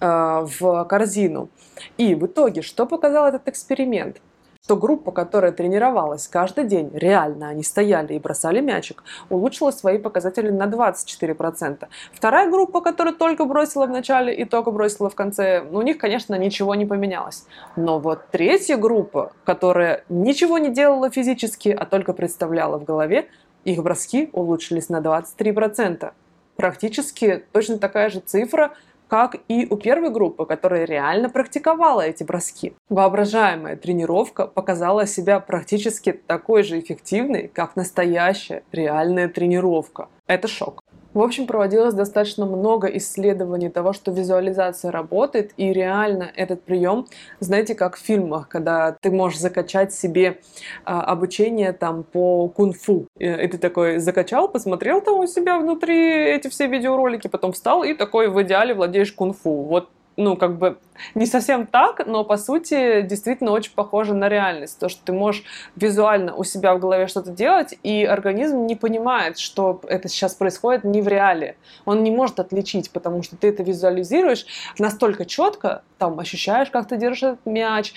[0.00, 1.48] э, в корзину.
[1.96, 4.20] И в итоге, что показал этот эксперимент?
[4.68, 10.50] То группа, которая тренировалась каждый день, реально они стояли и бросали мячик, улучшила свои показатели
[10.50, 11.88] на 24%.
[12.12, 16.34] Вторая группа, которая только бросила в начале и только бросила в конце, у них, конечно,
[16.34, 17.46] ничего не поменялось.
[17.76, 23.28] Но вот третья группа, которая ничего не делала физически, а только представляла в голове,
[23.64, 26.12] их броски улучшились на 23%.
[26.56, 28.74] Практически точно такая же цифра–
[29.08, 32.74] как и у первой группы, которая реально практиковала эти броски.
[32.88, 40.08] Воображаемая тренировка показала себя практически такой же эффективной, как настоящая реальная тренировка.
[40.26, 40.82] Это шок.
[41.18, 47.06] В общем, проводилось достаточно много исследований того, что визуализация работает, и реально этот прием,
[47.40, 50.38] знаете, как в фильмах, когда ты можешь закачать себе
[50.84, 53.08] а, обучение там по кунг-фу.
[53.18, 57.94] И, ты такой закачал, посмотрел там у себя внутри эти все видеоролики, потом встал и
[57.94, 59.64] такой в идеале владеешь кунг-фу.
[59.64, 60.78] Вот ну, как бы
[61.14, 64.78] не совсем так, но по сути действительно очень похоже на реальность.
[64.78, 65.44] То, что ты можешь
[65.76, 70.82] визуально у себя в голове что-то делать, и организм не понимает, что это сейчас происходит
[70.82, 71.56] не в реале.
[71.84, 74.44] Он не может отличить, потому что ты это визуализируешь
[74.78, 77.94] настолько четко, там ощущаешь, как ты держишь этот мяч,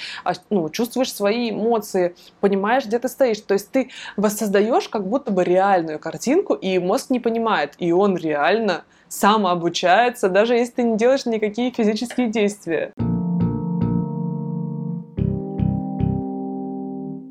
[0.52, 3.42] ну, чувствуешь свои эмоции, понимаешь, где ты стоишь.
[3.42, 8.16] То есть ты воссоздаешь как будто бы реальную картинку, и мозг не понимает, и он
[8.16, 12.94] реально самообучается, даже если ты не делаешь никакие физические действия.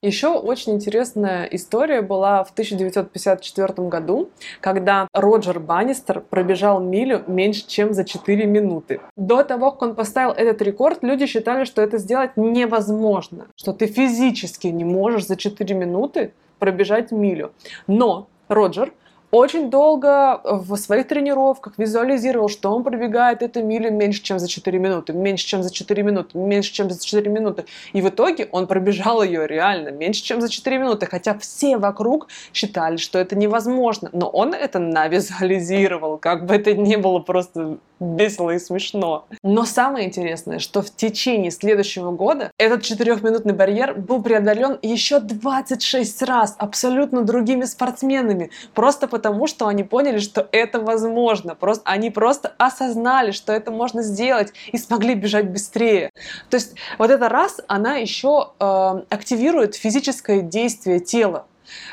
[0.02, 7.92] Еще очень интересная история была в 1954 году, когда Роджер Баннистер пробежал милю меньше, чем
[7.92, 9.00] за 4 минуты.
[9.16, 13.86] До того, как он поставил этот рекорд, люди считали, что это сделать невозможно, что ты
[13.86, 17.52] физически не можешь за 4 минуты пробежать милю.
[17.86, 18.94] Но Роджер
[19.30, 24.78] очень долго в своих тренировках визуализировал, что он пробегает эту милю меньше, чем за 4
[24.78, 27.64] минуты, меньше, чем за 4 минуты, меньше, чем за 4 минуты.
[27.92, 32.28] И в итоге он пробежал ее реально меньше, чем за 4 минуты, хотя все вокруг
[32.52, 34.10] считали, что это невозможно.
[34.12, 39.26] Но он это навизуализировал, как бы это ни было просто весело и смешно.
[39.42, 46.22] Но самое интересное, что в течение следующего года этот четырехминутный барьер был преодолен еще 26
[46.22, 48.50] раз абсолютно другими спортсменами.
[48.74, 51.54] Просто потому, что они поняли, что это возможно.
[51.54, 56.10] Просто, они просто осознали, что это можно сделать и смогли бежать быстрее.
[56.48, 61.46] То есть вот эта раз, она еще э, активирует физическое действие тела.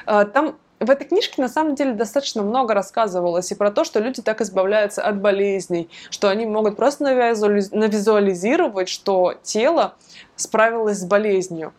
[0.05, 3.99] Э, там в этой книжке на самом деле достаточно много рассказывалось и про то, что
[3.99, 9.95] люди так избавляются от болезней, что они могут просто навизуализировать, что тело
[10.35, 11.73] справилось с болезнью.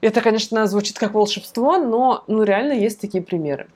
[0.00, 3.68] Это, конечно, звучит как волшебство, но ну, реально есть такие примеры.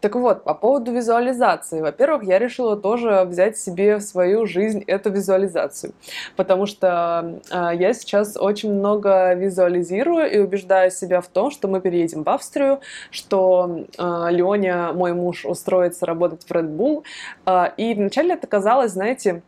[0.00, 1.80] Так вот, по поводу визуализации.
[1.80, 5.94] Во-первых, я решила тоже взять себе в свою жизнь эту визуализацию,
[6.36, 11.80] потому что э, я сейчас очень много визуализирую и убеждаю себя в том, что мы
[11.80, 17.04] переедем в Австрию, что э, Леоня, мой муж, устроится работать в Red Bull.
[17.46, 19.42] Э, и вначале это казалось, знаете,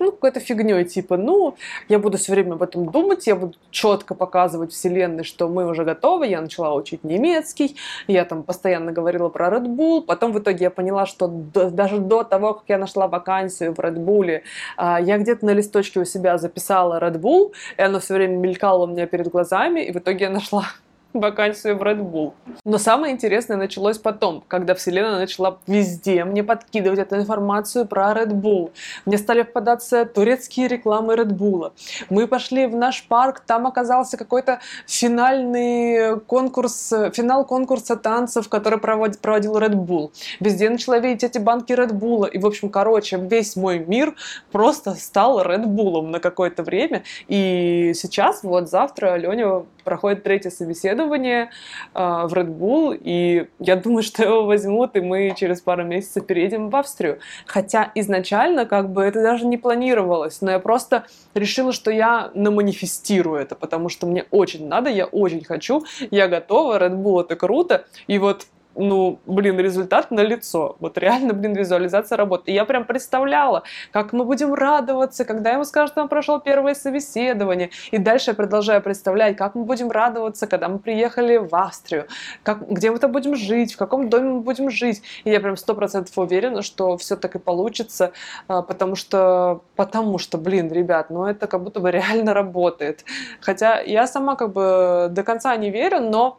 [0.00, 1.56] ну, какой-то фигней, типа, ну,
[1.88, 5.84] я буду все время об этом думать, я буду четко показывать вселенной, что мы уже
[5.84, 7.76] готовы, я начала учить немецкий,
[8.08, 11.98] я там постоянно говорила про Red Bull, потом в итоге я поняла, что до, даже
[11.98, 14.40] до того, как я нашла вакансию в Red Bull,
[14.76, 18.84] а, я где-то на листочке у себя записала Red Bull, и оно все время мелькало
[18.84, 20.64] у меня перед глазами, и в итоге я нашла
[21.12, 22.32] вакансию в Red Bull.
[22.64, 28.30] Но самое интересное началось потом, когда вселенная начала везде мне подкидывать эту информацию про Red
[28.30, 28.70] Bull.
[29.06, 31.72] Мне стали попадаться турецкие рекламы Red Bull.
[32.10, 39.20] Мы пошли в наш парк, там оказался какой-то финальный конкурс, финал конкурса танцев, который проводит,
[39.20, 40.12] проводил Red Bull.
[40.38, 42.28] Везде начала видеть эти банки Red Bull.
[42.30, 44.14] И, в общем, короче, весь мой мир
[44.52, 47.02] просто стал Red Bull на какое-то время.
[47.26, 51.50] И сейчас, вот завтра, Леня проходит третье собеседование
[51.94, 56.26] э, в Red Bull, и я думаю, что его возьмут, и мы через пару месяцев
[56.26, 57.18] переедем в Австрию.
[57.46, 63.40] Хотя изначально как бы это даже не планировалось, но я просто решила, что я наманифестирую
[63.40, 67.84] это, потому что мне очень надо, я очень хочу, я готова, Red Bull это круто,
[68.06, 68.46] и вот
[68.80, 70.76] ну, блин, результат на лицо.
[70.80, 72.48] Вот реально, блин, визуализация работает.
[72.48, 73.62] И я прям представляла,
[73.92, 77.70] как мы будем радоваться, когда ему скажут, что он прошел первое собеседование.
[77.90, 82.06] И дальше я продолжаю представлять, как мы будем радоваться, когда мы приехали в Австрию,
[82.42, 85.02] как, где мы там будем жить, в каком доме мы будем жить.
[85.24, 88.12] И я прям сто процентов уверена, что все так и получится,
[88.48, 93.04] а, потому что, потому что, блин, ребят, ну это как будто бы реально работает.
[93.40, 96.38] Хотя я сама как бы до конца не верю, но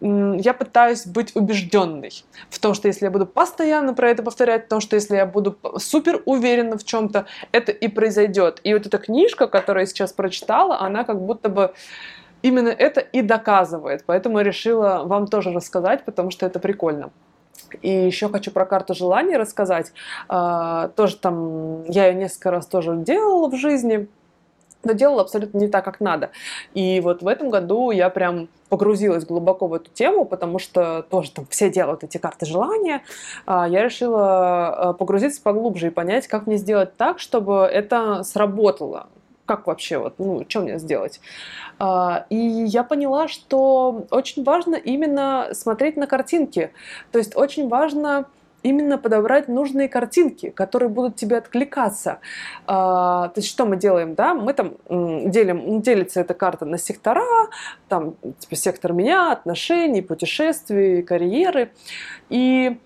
[0.00, 4.68] я пытаюсь быть убежденной в том, что если я буду постоянно про это повторять, в
[4.68, 8.60] том, что если я буду супер уверена в чем-то, это и произойдет.
[8.64, 11.74] И вот эта книжка, которую я сейчас прочитала, она как будто бы
[12.42, 14.04] именно это и доказывает.
[14.06, 17.10] Поэтому я решила вам тоже рассказать, потому что это прикольно.
[17.82, 19.92] И еще хочу про карту желаний рассказать.
[20.28, 24.08] А, тоже там я ее несколько раз тоже делала в жизни
[24.84, 26.30] но делала абсолютно не так, как надо.
[26.74, 31.32] И вот в этом году я прям погрузилась глубоко в эту тему, потому что тоже
[31.32, 33.02] там все делают эти карты желания.
[33.46, 39.08] А, я решила а, погрузиться поглубже и понять, как мне сделать так, чтобы это сработало.
[39.44, 41.20] Как вообще, вот, ну, что мне сделать?
[41.80, 46.70] А, и я поняла, что очень важно именно смотреть на картинки.
[47.10, 48.26] То есть очень важно
[48.62, 52.20] именно подобрать нужные картинки, которые будут тебе откликаться.
[52.66, 54.34] А, то есть что мы делаем, да?
[54.34, 57.48] Мы там делим, делится эта карта на сектора,
[57.88, 61.72] там типа сектор меня, отношений, путешествий, карьеры.
[62.28, 62.78] И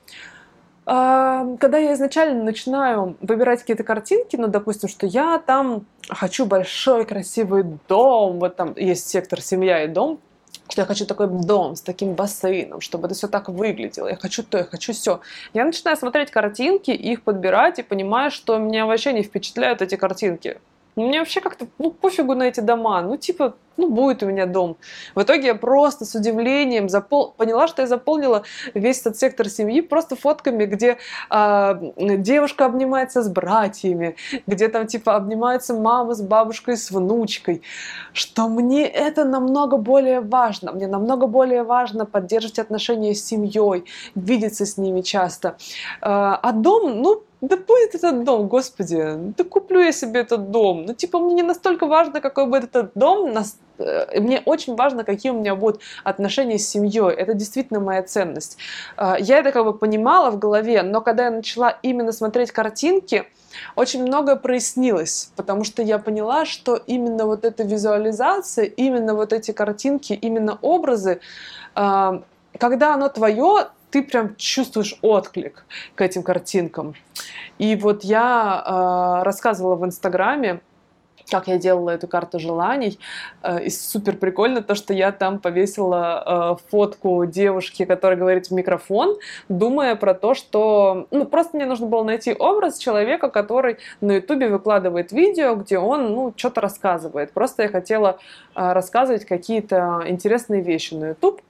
[0.87, 7.07] а, когда я изначально начинаю выбирать какие-то картинки, ну, допустим, что я там хочу большой
[7.07, 10.21] красивый дом, вот там есть сектор семья и дом,
[10.69, 14.09] что я хочу такой дом с таким бассейном, чтобы это все так выглядело.
[14.09, 15.21] Я хочу то, я хочу все.
[15.53, 20.59] Я начинаю смотреть картинки, их подбирать и понимаю, что меня вообще не впечатляют эти картинки.
[20.97, 23.03] Мне вообще как-то ну, пофигу на эти дома.
[23.03, 24.77] Ну, типа, ну, будет у меня дом.
[25.15, 27.35] В итоге я просто с удивлением запол...
[27.37, 30.99] поняла, что я заполнила весь этот сектор семьи просто фотками, где
[31.31, 31.75] э,
[32.19, 37.63] девушка обнимается с братьями, где там типа обнимается мама с бабушкой, с внучкой,
[38.13, 40.73] что мне это намного более важно.
[40.73, 45.57] Мне намного более важно поддерживать отношения с семьей, видеться с ними часто.
[46.01, 50.85] Э, а дом, ну, да будет этот дом, господи, да куплю я себе этот дом.
[50.87, 53.35] Ну, типа, мне не настолько важно, какой будет этот дом.
[53.79, 57.13] Э, мне очень важно, какие у меня будут отношения с семьей.
[57.13, 58.57] Это действительно моя ценность.
[58.97, 63.25] Э, я это как бы понимала в голове, но когда я начала именно смотреть картинки,
[63.77, 69.53] очень многое прояснилось, потому что я поняла, что именно вот эта визуализация, именно вот эти
[69.53, 71.21] картинки, именно образы,
[71.77, 72.21] э,
[72.59, 75.65] когда оно твое, ты прям чувствуешь отклик
[75.95, 76.95] к этим картинкам.
[77.59, 80.59] И вот я э, рассказывала в Инстаграме,
[81.31, 82.99] как я делала эту карту желаний.
[83.45, 88.51] Э, и супер прикольно то, что я там повесила э, фотку девушки, которая говорит в
[88.51, 89.17] микрофон,
[89.49, 91.07] думая про то, что...
[91.13, 96.15] Ну, просто мне нужно было найти образ человека, который на ютубе выкладывает видео, где он,
[96.15, 97.31] ну, что-то рассказывает.
[97.31, 98.19] Просто я хотела
[98.57, 101.41] э, рассказывать какие-то интересные вещи на ютуб.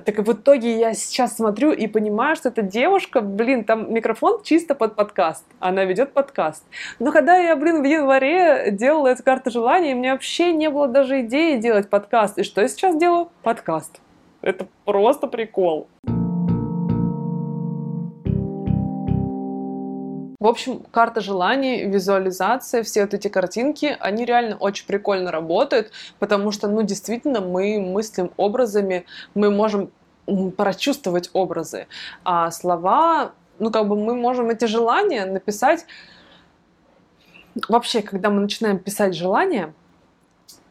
[0.00, 4.74] Так в итоге я сейчас смотрю и понимаю, что эта девушка, блин, там микрофон чисто
[4.74, 5.44] под подкаст.
[5.60, 6.64] Она ведет подкаст.
[6.98, 10.88] Но когда я, блин, в январе делала эту карту желаний, у меня вообще не было
[10.88, 12.38] даже идеи делать подкаст.
[12.38, 13.28] И что я сейчас делаю?
[13.42, 14.00] Подкаст.
[14.42, 15.86] Это просто прикол.
[20.44, 26.50] В общем, карта желаний, визуализация, все вот эти картинки, они реально очень прикольно работают, потому
[26.50, 29.90] что, ну, действительно, мы мыслим образами, мы можем
[30.54, 31.86] прочувствовать образы,
[32.24, 35.86] а слова, ну, как бы мы можем эти желания написать.
[37.66, 39.72] Вообще, когда мы начинаем писать желания,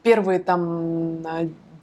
[0.03, 1.24] первые там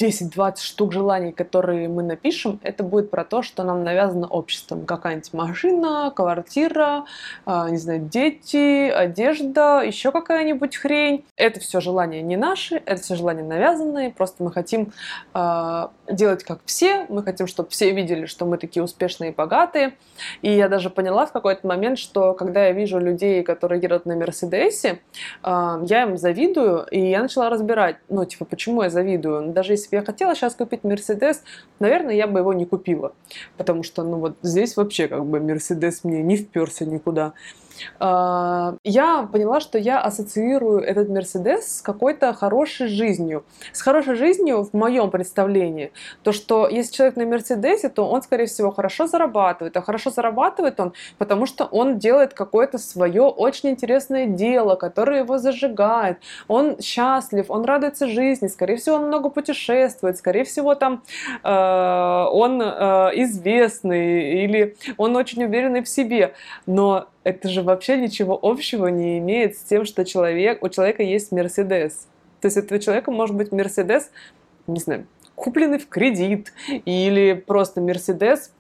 [0.01, 4.87] 10-20 штук желаний, которые мы напишем, это будет про то, что нам навязано обществом.
[4.87, 7.05] Какая-нибудь машина, квартира,
[7.45, 11.25] а, не знаю, дети, одежда, еще какая-нибудь хрень.
[11.37, 14.11] Это все желания не наши, это все желания навязанные.
[14.11, 14.93] Просто мы хотим
[15.35, 19.95] э, делать как все, мы хотим, чтобы все видели, что мы такие успешные и богатые.
[20.41, 24.17] И я даже поняла в какой-то момент, что когда я вижу людей, которые едут на
[24.17, 25.01] Мерседесе,
[25.43, 29.53] э, я им завидую, и я начала разбирать, ну, типа, почему я завидую.
[29.53, 31.43] Даже если бы я хотела сейчас купить Мерседес,
[31.79, 33.13] наверное, я бы его не купила.
[33.57, 37.33] Потому что, ну вот здесь вообще как бы Мерседес мне не вперся никуда.
[37.99, 43.45] А, я поняла, что я ассоциирую этот Мерседес с какой-то хорошей жизнью.
[43.73, 45.93] С хорошей жизнью в моем представлении.
[46.23, 49.77] То, что если человек на Мерседесе, то он, скорее всего, хорошо зарабатывает.
[49.77, 55.39] А хорошо зарабатывает он, потому что он делает какое-то свое очень интересное дело, которое его
[55.39, 56.19] зажигает.
[56.49, 61.03] Он счастлив, он радуется жизни, скорее всего, он много путешествует, скорее всего, там
[61.43, 66.35] э, он э, известный или он очень уверенный в себе.
[66.67, 71.33] Но это же вообще ничего общего не имеет с тем, что человек, у человека есть
[71.33, 72.09] Мерседес.
[72.41, 74.11] То есть этого человека может быть Мерседес,
[74.67, 76.53] не знаю, купленный в кредит,
[76.85, 78.53] или просто Мерседес,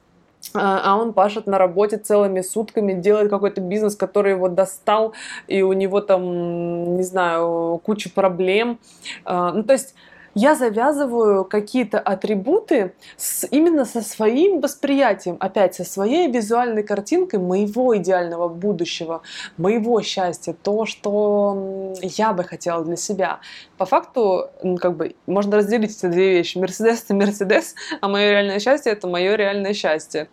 [0.54, 5.14] а, а он пашет на работе целыми сутками, делает какой-то бизнес, который его достал,
[5.46, 8.78] и у него там, не знаю, куча проблем.
[9.24, 9.94] А, ну, то есть
[10.34, 17.96] я завязываю какие-то атрибуты с, именно со своим восприятием, опять со своей визуальной картинкой моего
[17.96, 19.22] идеального будущего,
[19.56, 23.40] моего счастья, то, что я бы хотела для себя.
[23.76, 24.50] По факту,
[24.80, 26.58] как бы, можно разделить эти две вещи.
[26.58, 30.28] Мерседес— это Мерседес, а мое реальное счастье— это мое реальное счастье.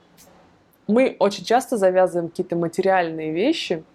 [0.87, 3.83] Мы очень часто завязываем какие-то материальные вещи—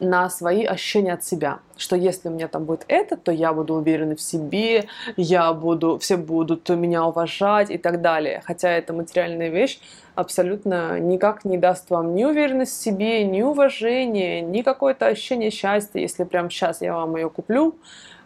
[0.00, 1.60] на свои ощущения от себя.
[1.76, 5.98] Что если у меня там будет это, то я буду уверена в себе, я буду,
[5.98, 8.42] все будут меня уважать и так далее.
[8.44, 9.80] Хотя эта материальная вещь
[10.14, 16.00] абсолютно никак не даст вам ни уверенность в себе, ни уважения, ни какое-то ощущение счастья.
[16.00, 17.76] Если прямо сейчас я вам ее куплю,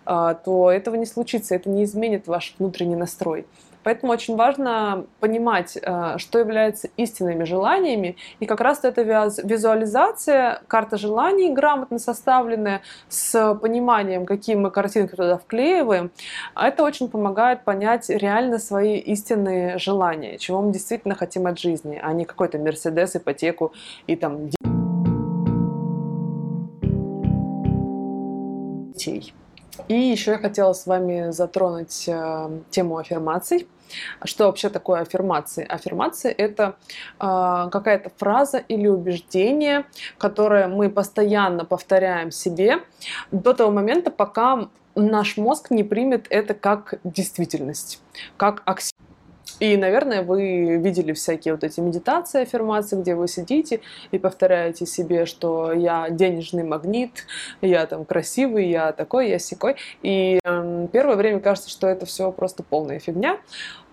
[0.07, 3.47] а, то этого не случится, это не изменит ваш внутренний настрой.
[3.85, 8.17] Поэтому очень важно понимать, э, что является истинными желаниями.
[8.41, 15.37] И как раз эта визуализация, карта желаний грамотно составленная, с пониманием, какие мы картинки туда
[15.37, 16.11] вклеиваем,
[16.57, 22.13] это очень помогает понять реально свои истинные желания, чего мы действительно хотим от жизни, а
[22.13, 23.73] не какой-то Мерседес, ипотеку
[24.07, 24.49] и там
[28.95, 29.35] детей.
[29.89, 33.67] И еще я хотела с вами затронуть э, тему аффирмаций.
[34.25, 35.67] Что вообще такое аффирмации?
[35.67, 36.77] Аффирмации— это
[37.21, 39.85] э, какая-то фраза или убеждение,
[40.19, 42.79] которое мы постоянно повторяем себе
[43.31, 48.01] до того момента, пока наш мозг не примет это как действительность,
[48.37, 48.94] как аксиому.
[49.61, 53.81] И, наверное, вы видели всякие вот эти медитации, аффирмации, где вы сидите
[54.11, 57.27] и повторяете себе, что я денежный магнит,
[57.61, 59.77] я там красивый, я такой, я секой.
[60.03, 63.39] И э, первое время кажется, что это все просто полная фигня, э,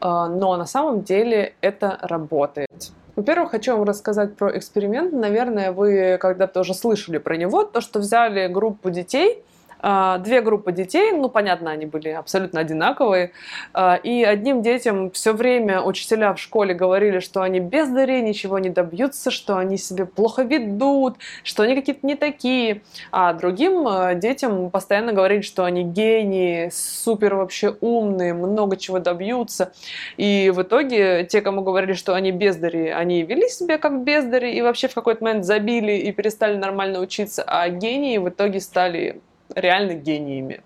[0.02, 2.92] но на самом деле это работает.
[3.16, 5.12] Во-первых, хочу вам рассказать про эксперимент.
[5.12, 7.64] Наверное, вы когда-то уже слышали про него.
[7.64, 9.44] То, что взяли группу детей,
[9.82, 13.32] две группы детей, ну, понятно, они были абсолютно одинаковые,
[13.74, 18.70] а, и одним детям все время учителя в школе говорили, что они бездари, ничего не
[18.70, 24.70] добьются, что они себе плохо ведут, что они какие-то не такие, а другим а, детям
[24.70, 29.74] постоянно говорили, что они гении, супер вообще умные, много чего добьются,
[30.18, 34.62] и в итоге те, кому говорили, что они бездари, они вели себя как бездари и
[34.62, 39.22] вообще в какой-то момент забили и перестали нормально учиться, а гении в итоге стали
[39.56, 40.62] реально гениями.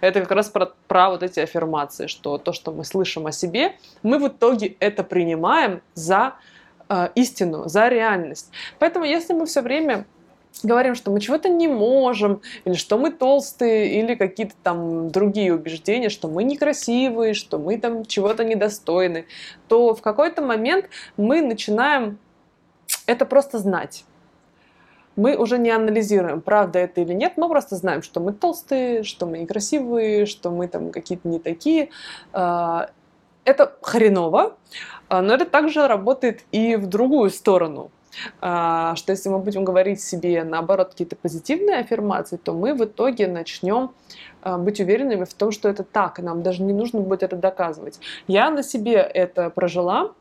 [0.00, 3.76] Это как раз про, про вот эти аффирмации, что то, что мы слышим о себе,
[4.02, 6.34] мы в итоге это принимаем за
[6.88, 8.50] э, истину, за реальность.
[8.78, 10.06] Поэтому если мы все время
[10.62, 16.08] говорим, что мы чего-то не можем, или что мы толстые, или какие-то там другие убеждения,
[16.08, 19.26] что мы некрасивые, что мы там чего-то недостойны,
[19.68, 20.86] то в какой-то момент
[21.16, 22.18] мы начинаем
[23.06, 24.04] это просто знать
[25.18, 29.26] мы уже не анализируем, правда это или нет, мы просто знаем, что мы толстые, что
[29.26, 31.90] мы некрасивые, что мы там какие-то не такие.
[32.32, 32.90] А,
[33.44, 34.56] это хреново,
[35.08, 37.90] а, но это также работает и в другую сторону.
[38.40, 43.26] А, что если мы будем говорить себе, наоборот, какие-то позитивные аффирмации, то мы в итоге
[43.26, 43.90] начнем
[44.44, 47.98] быть уверенными в том, что это так, и нам даже не нужно будет это доказывать.
[48.28, 50.12] Я на себе это прожила,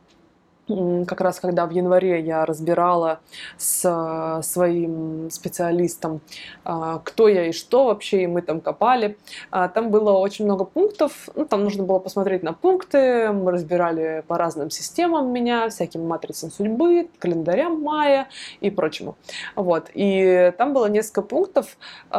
[0.67, 3.19] как раз когда в январе я разбирала
[3.57, 6.21] с своим специалистом,
[6.63, 9.17] а, кто я и что вообще, и мы там копали,
[9.49, 14.23] а, там было очень много пунктов, ну, там нужно было посмотреть на пункты, мы разбирали
[14.27, 18.27] по разным системам меня, всяким матрицам судьбы, календарям мая
[18.59, 19.15] и прочему.
[19.55, 19.89] Вот.
[19.93, 21.77] И там было несколько пунктов
[22.11, 22.17] э,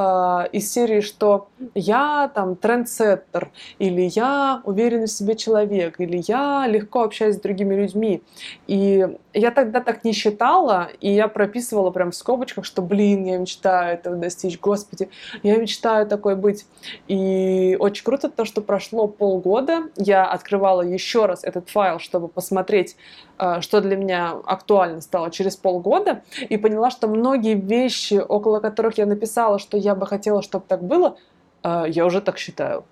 [0.53, 7.03] из серии, что я там трендсеттер, или я уверенный в себе человек, или я легко
[7.03, 8.23] общаюсь с другими людьми.
[8.67, 13.39] И я тогда так не считала, и я прописывала прям в скобочках, что, блин, я
[13.39, 15.11] мечтаю этого достичь, господи,
[15.43, 16.67] я мечтаю такой быть.
[17.07, 22.97] И очень круто то, что прошло полгода, я открывала еще раз этот файл, чтобы посмотреть,
[23.39, 28.99] э, что для меня актуально стало через полгода, и поняла, что многие вещи, около которых
[28.99, 31.17] я написала, что я бы хотела, чтобы так было,
[31.63, 32.85] э, я уже так считаю.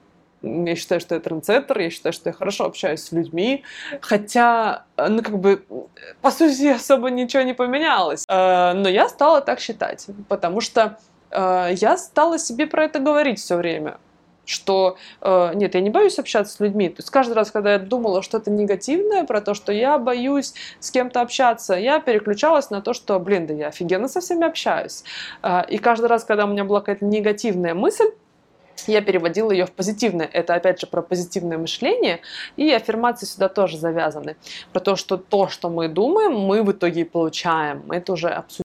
[0.47, 3.65] Я считаю, что я трендсеттер, я считаю, что я хорошо общаюсь с людьми,
[4.01, 5.65] хотя, ну, как бы,
[6.23, 8.25] по сути, особо ничего не поменялось.
[8.29, 10.99] Э, но я стала так считать, потому что
[11.31, 13.99] э, я стала себе про это говорить все время
[14.47, 16.89] что э, нет, я не боюсь общаться с людьми.
[16.89, 20.91] То есть каждый раз, когда я думала что-то негативное про то, что я боюсь с
[20.91, 25.03] кем-то общаться, я переключалась на то, что, блин, да я офигенно со всеми общаюсь.
[25.43, 28.11] Э, и каждый раз, когда у меня была какая-то негативная мысль,
[28.87, 30.29] я переводила ее в позитивное.
[30.33, 32.21] Это, опять же, про позитивное мышление.
[32.57, 34.37] И аффирмации сюда тоже завязаны.
[34.73, 37.91] Про то, что то, что мы думаем, мы в итоге получаем.
[37.91, 38.65] Это уже обсудим.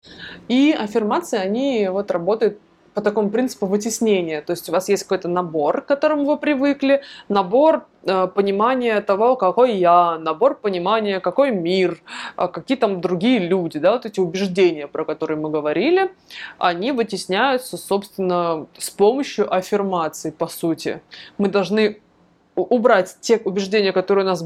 [0.48, 2.58] И аффирмации, они вот работают
[2.94, 4.42] по такому принципу вытеснения.
[4.42, 9.36] То есть у вас есть какой-то набор, к которому вы привыкли, набор э, понимания того,
[9.36, 12.02] какой я, набор понимания, какой мир,
[12.36, 16.12] э, какие там другие люди, да, вот эти убеждения, про которые мы говорили,
[16.58, 21.00] они вытесняются, собственно, с помощью аффирмаций, по сути.
[21.38, 22.00] Мы должны
[22.54, 24.44] убрать те убеждения, которые у нас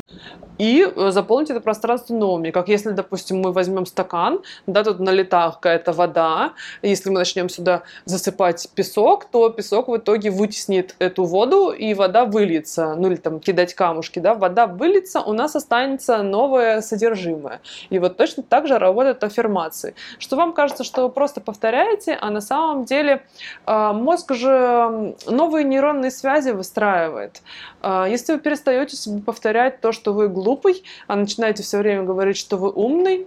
[0.59, 2.51] и э, заполнить это пространство новыми.
[2.51, 6.53] Как если, допустим, мы возьмем стакан, да, тут налита какая-то вода,
[6.83, 12.25] если мы начнем сюда засыпать песок, то песок в итоге вытеснит эту воду, и вода
[12.25, 17.61] выльется, ну или там кидать камушки, да, вода выльется, у нас останется новое содержимое.
[17.91, 19.95] И вот точно так же работают аффирмации.
[20.19, 23.25] Что вам кажется, что вы просто повторяете, а на самом деле
[23.67, 27.43] э, мозг же новые нейронные связи выстраивает.
[27.83, 32.37] Э, если вы перестаете себе повторять то, что вы глупый, а начинаете все время говорить,
[32.37, 33.27] что вы умный,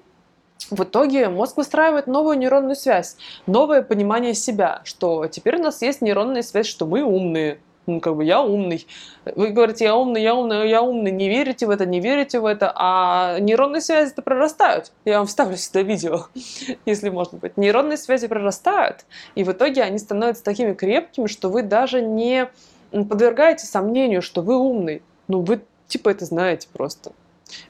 [0.70, 6.02] в итоге мозг выстраивает новую нейронную связь, новое понимание себя, что теперь у нас есть
[6.02, 8.86] нейронная связь, что мы умные, ну, как бы я умный.
[9.24, 12.46] Вы говорите, я умный, я умный, я умный, не верите в это, не верите в
[12.46, 14.92] это, а нейронные связи-то прорастают.
[15.06, 16.26] Я вам вставлю сюда видео,
[16.86, 17.56] если можно быть.
[17.56, 19.06] Нейронные связи прорастают,
[19.36, 22.50] и в итоге они становятся такими крепкими, что вы даже не
[22.92, 25.02] подвергаете сомнению, что вы умный.
[25.30, 27.12] Ну, вы типа это знаете просто.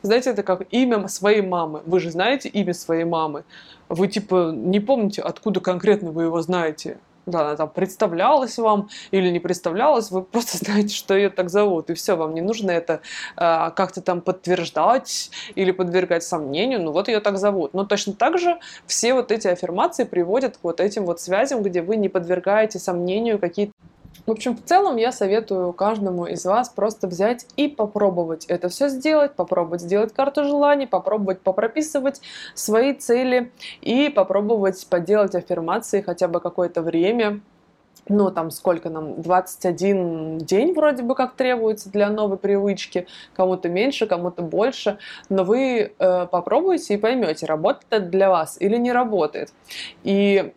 [0.01, 1.81] Знаете, это как имя своей мамы.
[1.85, 3.43] Вы же знаете имя своей мамы.
[3.89, 6.97] Вы типа не помните, откуда конкретно вы его знаете.
[7.27, 11.89] Да, она там представлялась вам или не представлялась, вы просто знаете, что ее так зовут,
[11.89, 13.01] и все, вам не нужно это
[13.35, 17.73] э, как-то там подтверждать или подвергать сомнению, ну вот ее так зовут.
[17.73, 21.81] Но точно так же все вот эти аффирмации приводят к вот этим вот связям, где
[21.81, 23.73] вы не подвергаете сомнению какие-то
[24.27, 28.89] в общем, в целом я советую каждому из вас просто взять и попробовать это все
[28.89, 32.21] сделать, попробовать сделать карту желаний, попробовать попрописывать
[32.53, 37.39] свои цели и попробовать поделать аффирмации хотя бы какое-то время,
[38.09, 44.07] ну, там, сколько нам, 21 день вроде бы как требуется для новой привычки, кому-то меньше,
[44.07, 44.97] кому-то больше,
[45.29, 49.53] но вы э, попробуйте и поймете, работает это для вас или не работает.
[50.03, 50.53] И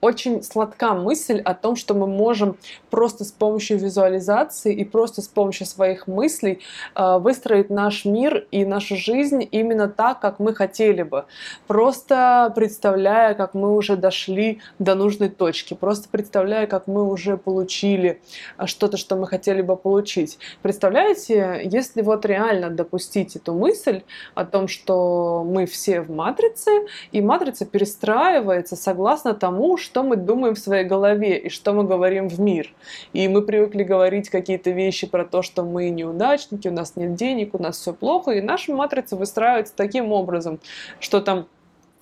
[0.00, 2.56] очень сладка мысль о том, что мы можем
[2.90, 6.60] просто с помощью визуализации и просто с помощью своих мыслей
[6.94, 11.24] э, выстроить наш мир и нашу жизнь именно так, как мы хотели бы.
[11.66, 18.20] Просто представляя, как мы уже дошли до нужной точки, просто представляя, как мы уже получили
[18.56, 20.38] э, что-то, что мы хотели бы получить.
[20.62, 24.02] Представляете, если вот реально допустить эту мысль
[24.34, 30.54] о том, что мы все в матрице, и матрица перестраивается согласно тому, что мы думаем
[30.54, 32.72] в своей голове и что мы говорим в мир.
[33.12, 37.54] И мы привыкли говорить какие-то вещи про то, что мы неудачники, у нас нет денег,
[37.54, 40.60] у нас все плохо, и наша матрица выстраивается таким образом,
[41.00, 41.46] что там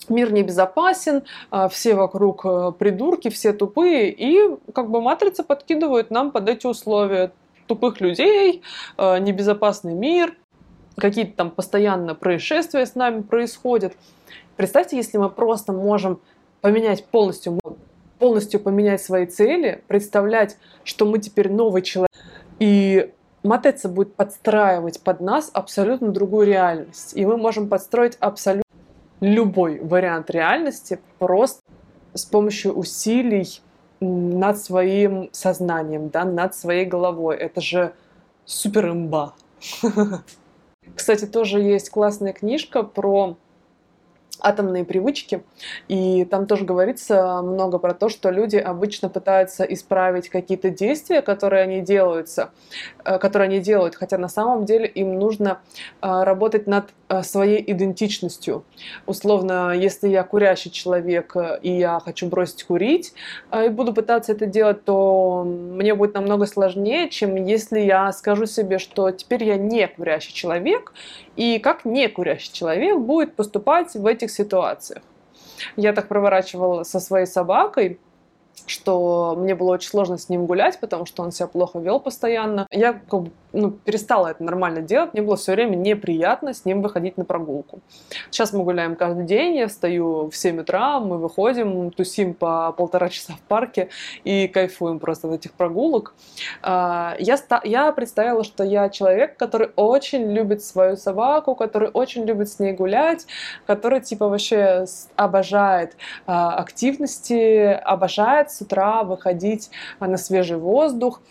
[0.09, 6.31] мир небезопасен, а, все вокруг э, придурки, все тупые, и как бы матрица подкидывает нам
[6.31, 7.31] под эти условия
[7.67, 8.61] тупых людей,
[8.97, 10.35] э, небезопасный мир,
[10.97, 13.93] какие-то там постоянно происшествия с нами происходят.
[14.55, 16.19] Представьте, если мы просто можем
[16.61, 17.59] поменять полностью
[18.19, 22.09] полностью поменять свои цели, представлять, что мы теперь новый человек.
[22.59, 23.11] И
[23.43, 27.15] Матеца будет подстраивать под нас абсолютно другую реальность.
[27.15, 28.63] И мы можем подстроить абсолютно
[29.19, 31.61] любой вариант реальности просто
[32.13, 33.61] с помощью усилий
[33.99, 37.37] над своим сознанием, да, над своей головой.
[37.37, 37.93] Это же
[38.45, 39.33] супер имба.
[40.95, 43.37] Кстати, тоже есть классная книжка про
[44.41, 45.43] атомные привычки.
[45.87, 51.63] И там тоже говорится много про то, что люди обычно пытаются исправить какие-то действия, которые
[51.63, 52.51] они делаются,
[53.03, 55.59] э, которые они делают, хотя на самом деле им нужно
[56.01, 58.63] э, работать над э, своей идентичностью.
[59.05, 63.13] Условно, если я курящий человек и я хочу бросить курить
[63.65, 68.79] и буду пытаться это делать, то мне будет намного сложнее, чем если я скажу себе,
[68.79, 70.93] что теперь я не курящий человек,
[71.37, 75.03] и как не курящий человек будет поступать в этих ситуациях.
[75.75, 77.99] Я так проворачивала со своей собакой,
[78.65, 82.67] что мне было очень сложно с ним гулять, потому что он себя плохо вел постоянно.
[82.71, 86.81] Я как бы, ну, перестала это нормально делать, мне было все время неприятно с ним
[86.81, 87.79] выходить на прогулку.
[88.29, 93.09] Сейчас мы гуляем каждый день, я встаю в 7 утра, мы выходим, тусим по полтора
[93.09, 93.89] часа в парке
[94.23, 96.13] и кайфуем просто от этих прогулок.
[96.61, 102.49] А, я, я представила, что я человек, который очень любит свою собаку, который очень любит
[102.49, 103.27] с ней гулять,
[103.65, 104.85] который типа вообще
[105.15, 105.95] обожает
[106.25, 109.69] а, активности, обожает с утра выходить
[109.99, 111.21] а, на свежий воздух.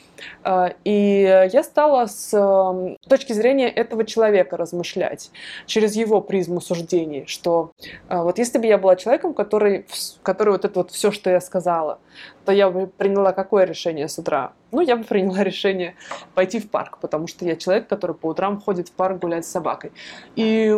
[0.43, 5.31] А, и я стала с эм, точки зрения этого человека размышлять
[5.67, 7.73] через его призму суждений, что
[8.09, 9.87] вот если бы я была человеком, который,
[10.23, 11.99] который вот это вот все, что я сказала,
[12.45, 14.53] то я бы приняла какое решение с утра?
[14.73, 15.95] Ну, я бы приняла решение
[16.35, 19.51] пойти в парк, потому что я человек, который по утрам ходит в парк гулять с
[19.51, 19.93] собакой.
[20.37, 20.75] И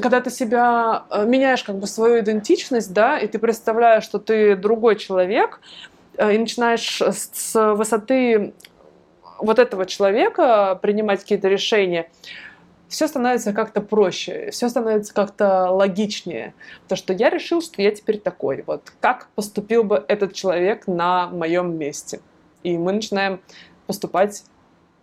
[0.00, 4.56] когда ты себя э, меняешь как бы свою идентичность, да, и ты представляешь, что ты
[4.56, 5.60] другой человек,
[6.16, 8.52] э, и начинаешь с высоты
[9.38, 12.10] вот этого человека принимать какие-то решения,
[12.88, 16.54] все становится как-то проще, все становится как-то логичнее.
[16.84, 18.62] Потому что я решил, что я теперь такой.
[18.66, 22.20] Вот как поступил бы этот человек на моем месте?
[22.62, 23.40] И мы начинаем
[23.86, 24.44] поступать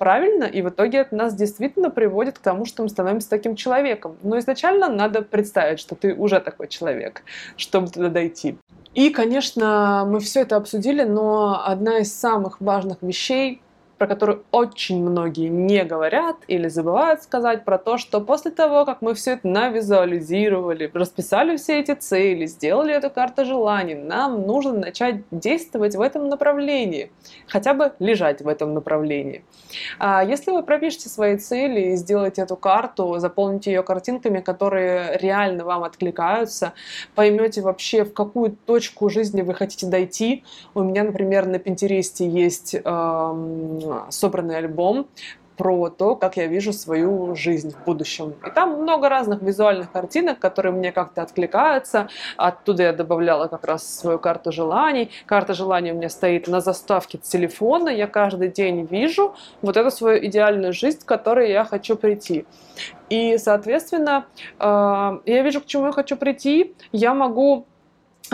[0.03, 4.17] правильно, и в итоге это нас действительно приводит к тому, что мы становимся таким человеком.
[4.21, 7.23] Но изначально надо представить, что ты уже такой человек,
[7.55, 8.57] чтобы туда дойти.
[8.93, 13.61] И, конечно, мы все это обсудили, но одна из самых важных вещей
[14.03, 19.01] про которую очень многие не говорят или забывают сказать, про то, что после того, как
[19.01, 25.21] мы все это навизуализировали, расписали все эти цели, сделали эту карту желаний, нам нужно начать
[25.31, 27.13] действовать в этом направлении,
[27.47, 29.45] хотя бы лежать в этом направлении.
[29.99, 35.63] А если вы пропишете свои цели и сделаете эту карту, заполните ее картинками, которые реально
[35.63, 36.73] вам откликаются,
[37.15, 40.43] поймете вообще, в какую точку жизни вы хотите дойти.
[40.73, 42.81] У меня, например, на Пинтересте есть э,
[44.09, 45.07] собранный альбом
[45.57, 48.33] про то, как я вижу свою жизнь в будущем.
[48.45, 52.07] И там много разных визуальных картинок, которые мне как-то откликаются.
[52.37, 55.11] Оттуда я добавляла как раз свою карту желаний.
[55.25, 57.89] Карта желаний у меня стоит на заставке телефона.
[57.89, 62.45] Я каждый день вижу вот эту свою идеальную жизнь, к которой я хочу прийти.
[63.09, 64.25] И, соответственно,
[64.59, 66.75] э, я вижу, к чему я хочу прийти.
[66.91, 67.67] Я могу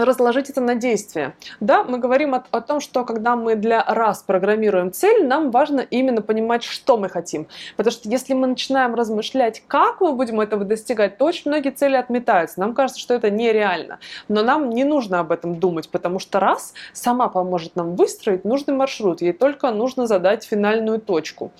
[0.06, 1.36] разложить это на действие.
[1.60, 5.82] Да, мы говорим о, о том, что когда мы для раз программируем цель, нам важно
[5.82, 7.47] именно понимать, что мы хотим.
[7.78, 11.95] Потому что если мы начинаем размышлять, как мы будем этого достигать, то очень многие цели
[11.95, 12.60] отметаются.
[12.60, 14.00] Нам кажется, что это нереально.
[14.28, 18.74] Но нам не нужно об этом думать, потому что раз сама поможет нам выстроить нужный
[18.74, 19.22] маршрут.
[19.22, 21.52] Ей только нужно задать финальную точку.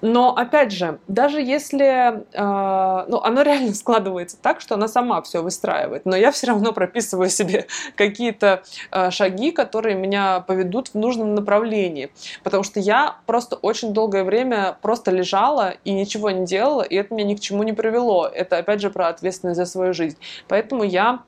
[0.00, 5.42] Но опять же, даже если э, ну, оно реально складывается так, что она сама все
[5.42, 7.66] выстраивает, но я все равно прописываю себе
[7.96, 12.10] какие-то э, шаги, которые меня поведут в нужном направлении.
[12.42, 17.14] Потому что я просто очень долгое время просто лежала и ничего не делала, и это
[17.14, 18.26] меня ни к чему не привело.
[18.26, 20.18] Это опять же про ответственность за свою жизнь.
[20.48, 21.20] Поэтому я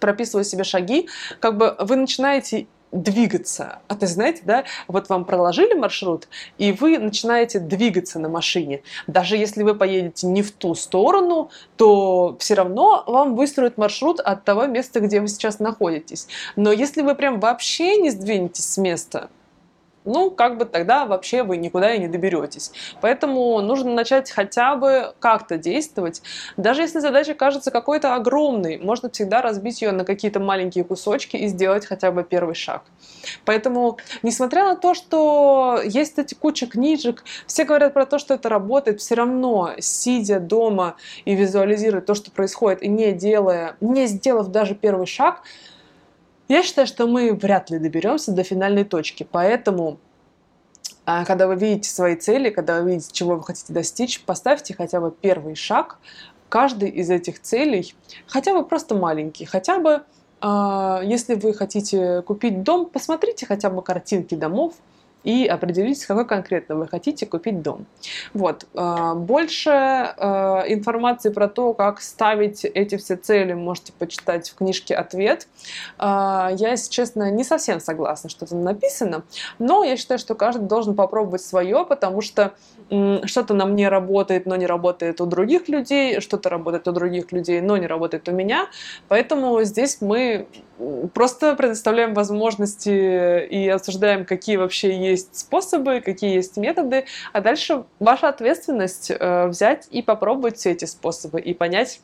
[0.00, 1.08] прописываю себе шаги,
[1.40, 3.80] как бы вы начинаете двигаться.
[3.88, 6.28] А ты знаете, да, вот вам проложили маршрут,
[6.58, 8.82] и вы начинаете двигаться на машине.
[9.06, 14.44] Даже если вы поедете не в ту сторону, то все равно вам выстроят маршрут от
[14.44, 16.28] того места, где вы сейчас находитесь.
[16.54, 19.30] Но если вы прям вообще не сдвинетесь с места,
[20.06, 22.72] ну, как бы тогда вообще вы никуда и не доберетесь.
[23.00, 26.22] Поэтому нужно начать хотя бы как-то действовать.
[26.56, 31.48] Даже если задача кажется какой-то огромной, можно всегда разбить ее на какие-то маленькие кусочки и
[31.48, 32.84] сделать хотя бы первый шаг.
[33.44, 38.48] Поэтому, несмотря на то, что есть эти куча книжек, все говорят про то, что это
[38.48, 44.48] работает, все равно, сидя дома и визуализируя то, что происходит, и не делая, не сделав
[44.48, 45.42] даже первый шаг,
[46.48, 49.98] я считаю, что мы вряд ли доберемся до финальной точки, поэтому
[51.04, 55.00] а, когда вы видите свои цели, когда вы видите, чего вы хотите достичь, поставьте хотя
[55.00, 55.98] бы первый шаг.
[56.48, 57.94] Каждый из этих целей,
[58.26, 60.02] хотя бы просто маленький, хотя бы
[60.40, 64.74] а, если вы хотите купить дом, посмотрите хотя бы картинки домов,
[65.24, 67.86] и определитесь, какой конкретно вы хотите купить дом.
[68.32, 68.66] Вот.
[68.74, 74.94] А, больше а, информации про то, как ставить эти все цели, можете почитать в книжке
[74.94, 75.48] «Ответ».
[75.98, 79.24] А, я, если честно, не совсем согласна, что там написано,
[79.58, 82.54] но я считаю, что каждый должен попробовать свое, потому что
[83.24, 87.60] что-то на мне работает, но не работает у других людей, что-то работает у других людей,
[87.60, 88.68] но не работает у меня.
[89.08, 90.46] Поэтому здесь мы
[91.14, 98.28] просто предоставляем возможности и обсуждаем, какие вообще есть способы, какие есть методы, а дальше ваша
[98.28, 102.00] ответственность э, взять и попробовать все эти способы и понять,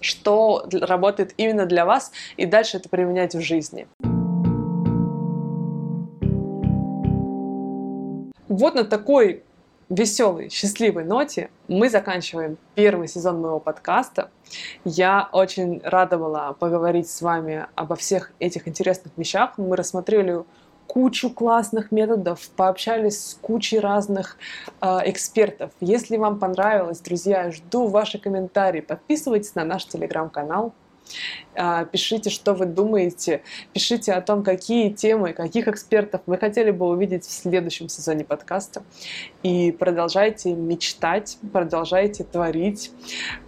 [0.00, 3.86] что работает именно для вас, и дальше это применять в жизни.
[8.48, 9.44] Вот на такой
[9.92, 14.30] веселой, счастливой ноте мы заканчиваем первый сезон моего подкаста.
[14.84, 16.18] Я очень рада
[16.58, 19.58] поговорить с вами обо всех этих интересных вещах.
[19.58, 20.44] Мы рассмотрели
[20.86, 24.36] кучу классных методов, пообщались с кучей разных
[24.80, 25.70] э, экспертов.
[25.80, 28.80] Если вам понравилось, друзья, жду ваши комментарии.
[28.80, 30.74] Подписывайтесь на наш телеграм-канал.
[31.54, 33.42] А, пишите, что вы думаете,
[33.72, 38.82] пишите о том, какие темы, каких экспертов вы хотели бы увидеть в следующем сезоне подкаста.
[39.42, 42.90] И продолжайте мечтать, продолжайте творить,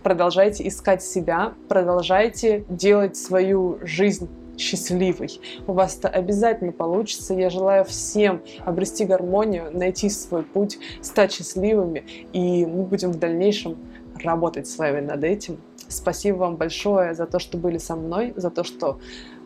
[0.02, 4.28] продолжайте искать себя, продолжайте делать свою жизнь
[4.58, 5.40] счастливой.
[5.66, 7.34] У вас это обязательно получится.
[7.34, 13.76] Я желаю всем обрести гармонию, найти свой путь, стать счастливыми, и мы будем в дальнейшем
[14.22, 15.58] работать с вами над этим.
[15.88, 18.98] Спасибо вам большое за то, что были со мной, за то, что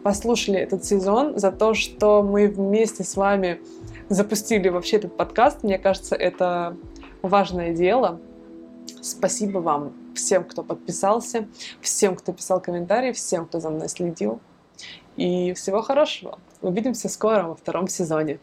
[0.02, 3.60] послушали этот сезон, за то, что мы вместе с вами
[4.08, 5.62] запустили вообще этот подкаст.
[5.62, 6.76] Мне кажется, это
[7.22, 8.20] важное дело.
[9.02, 11.46] Спасибо вам всем, кто подписался,
[11.80, 14.40] всем, кто писал комментарии, всем, кто за мной следил.
[15.16, 16.38] И всего хорошего.
[16.62, 18.38] Увидимся скоро во втором сезоне.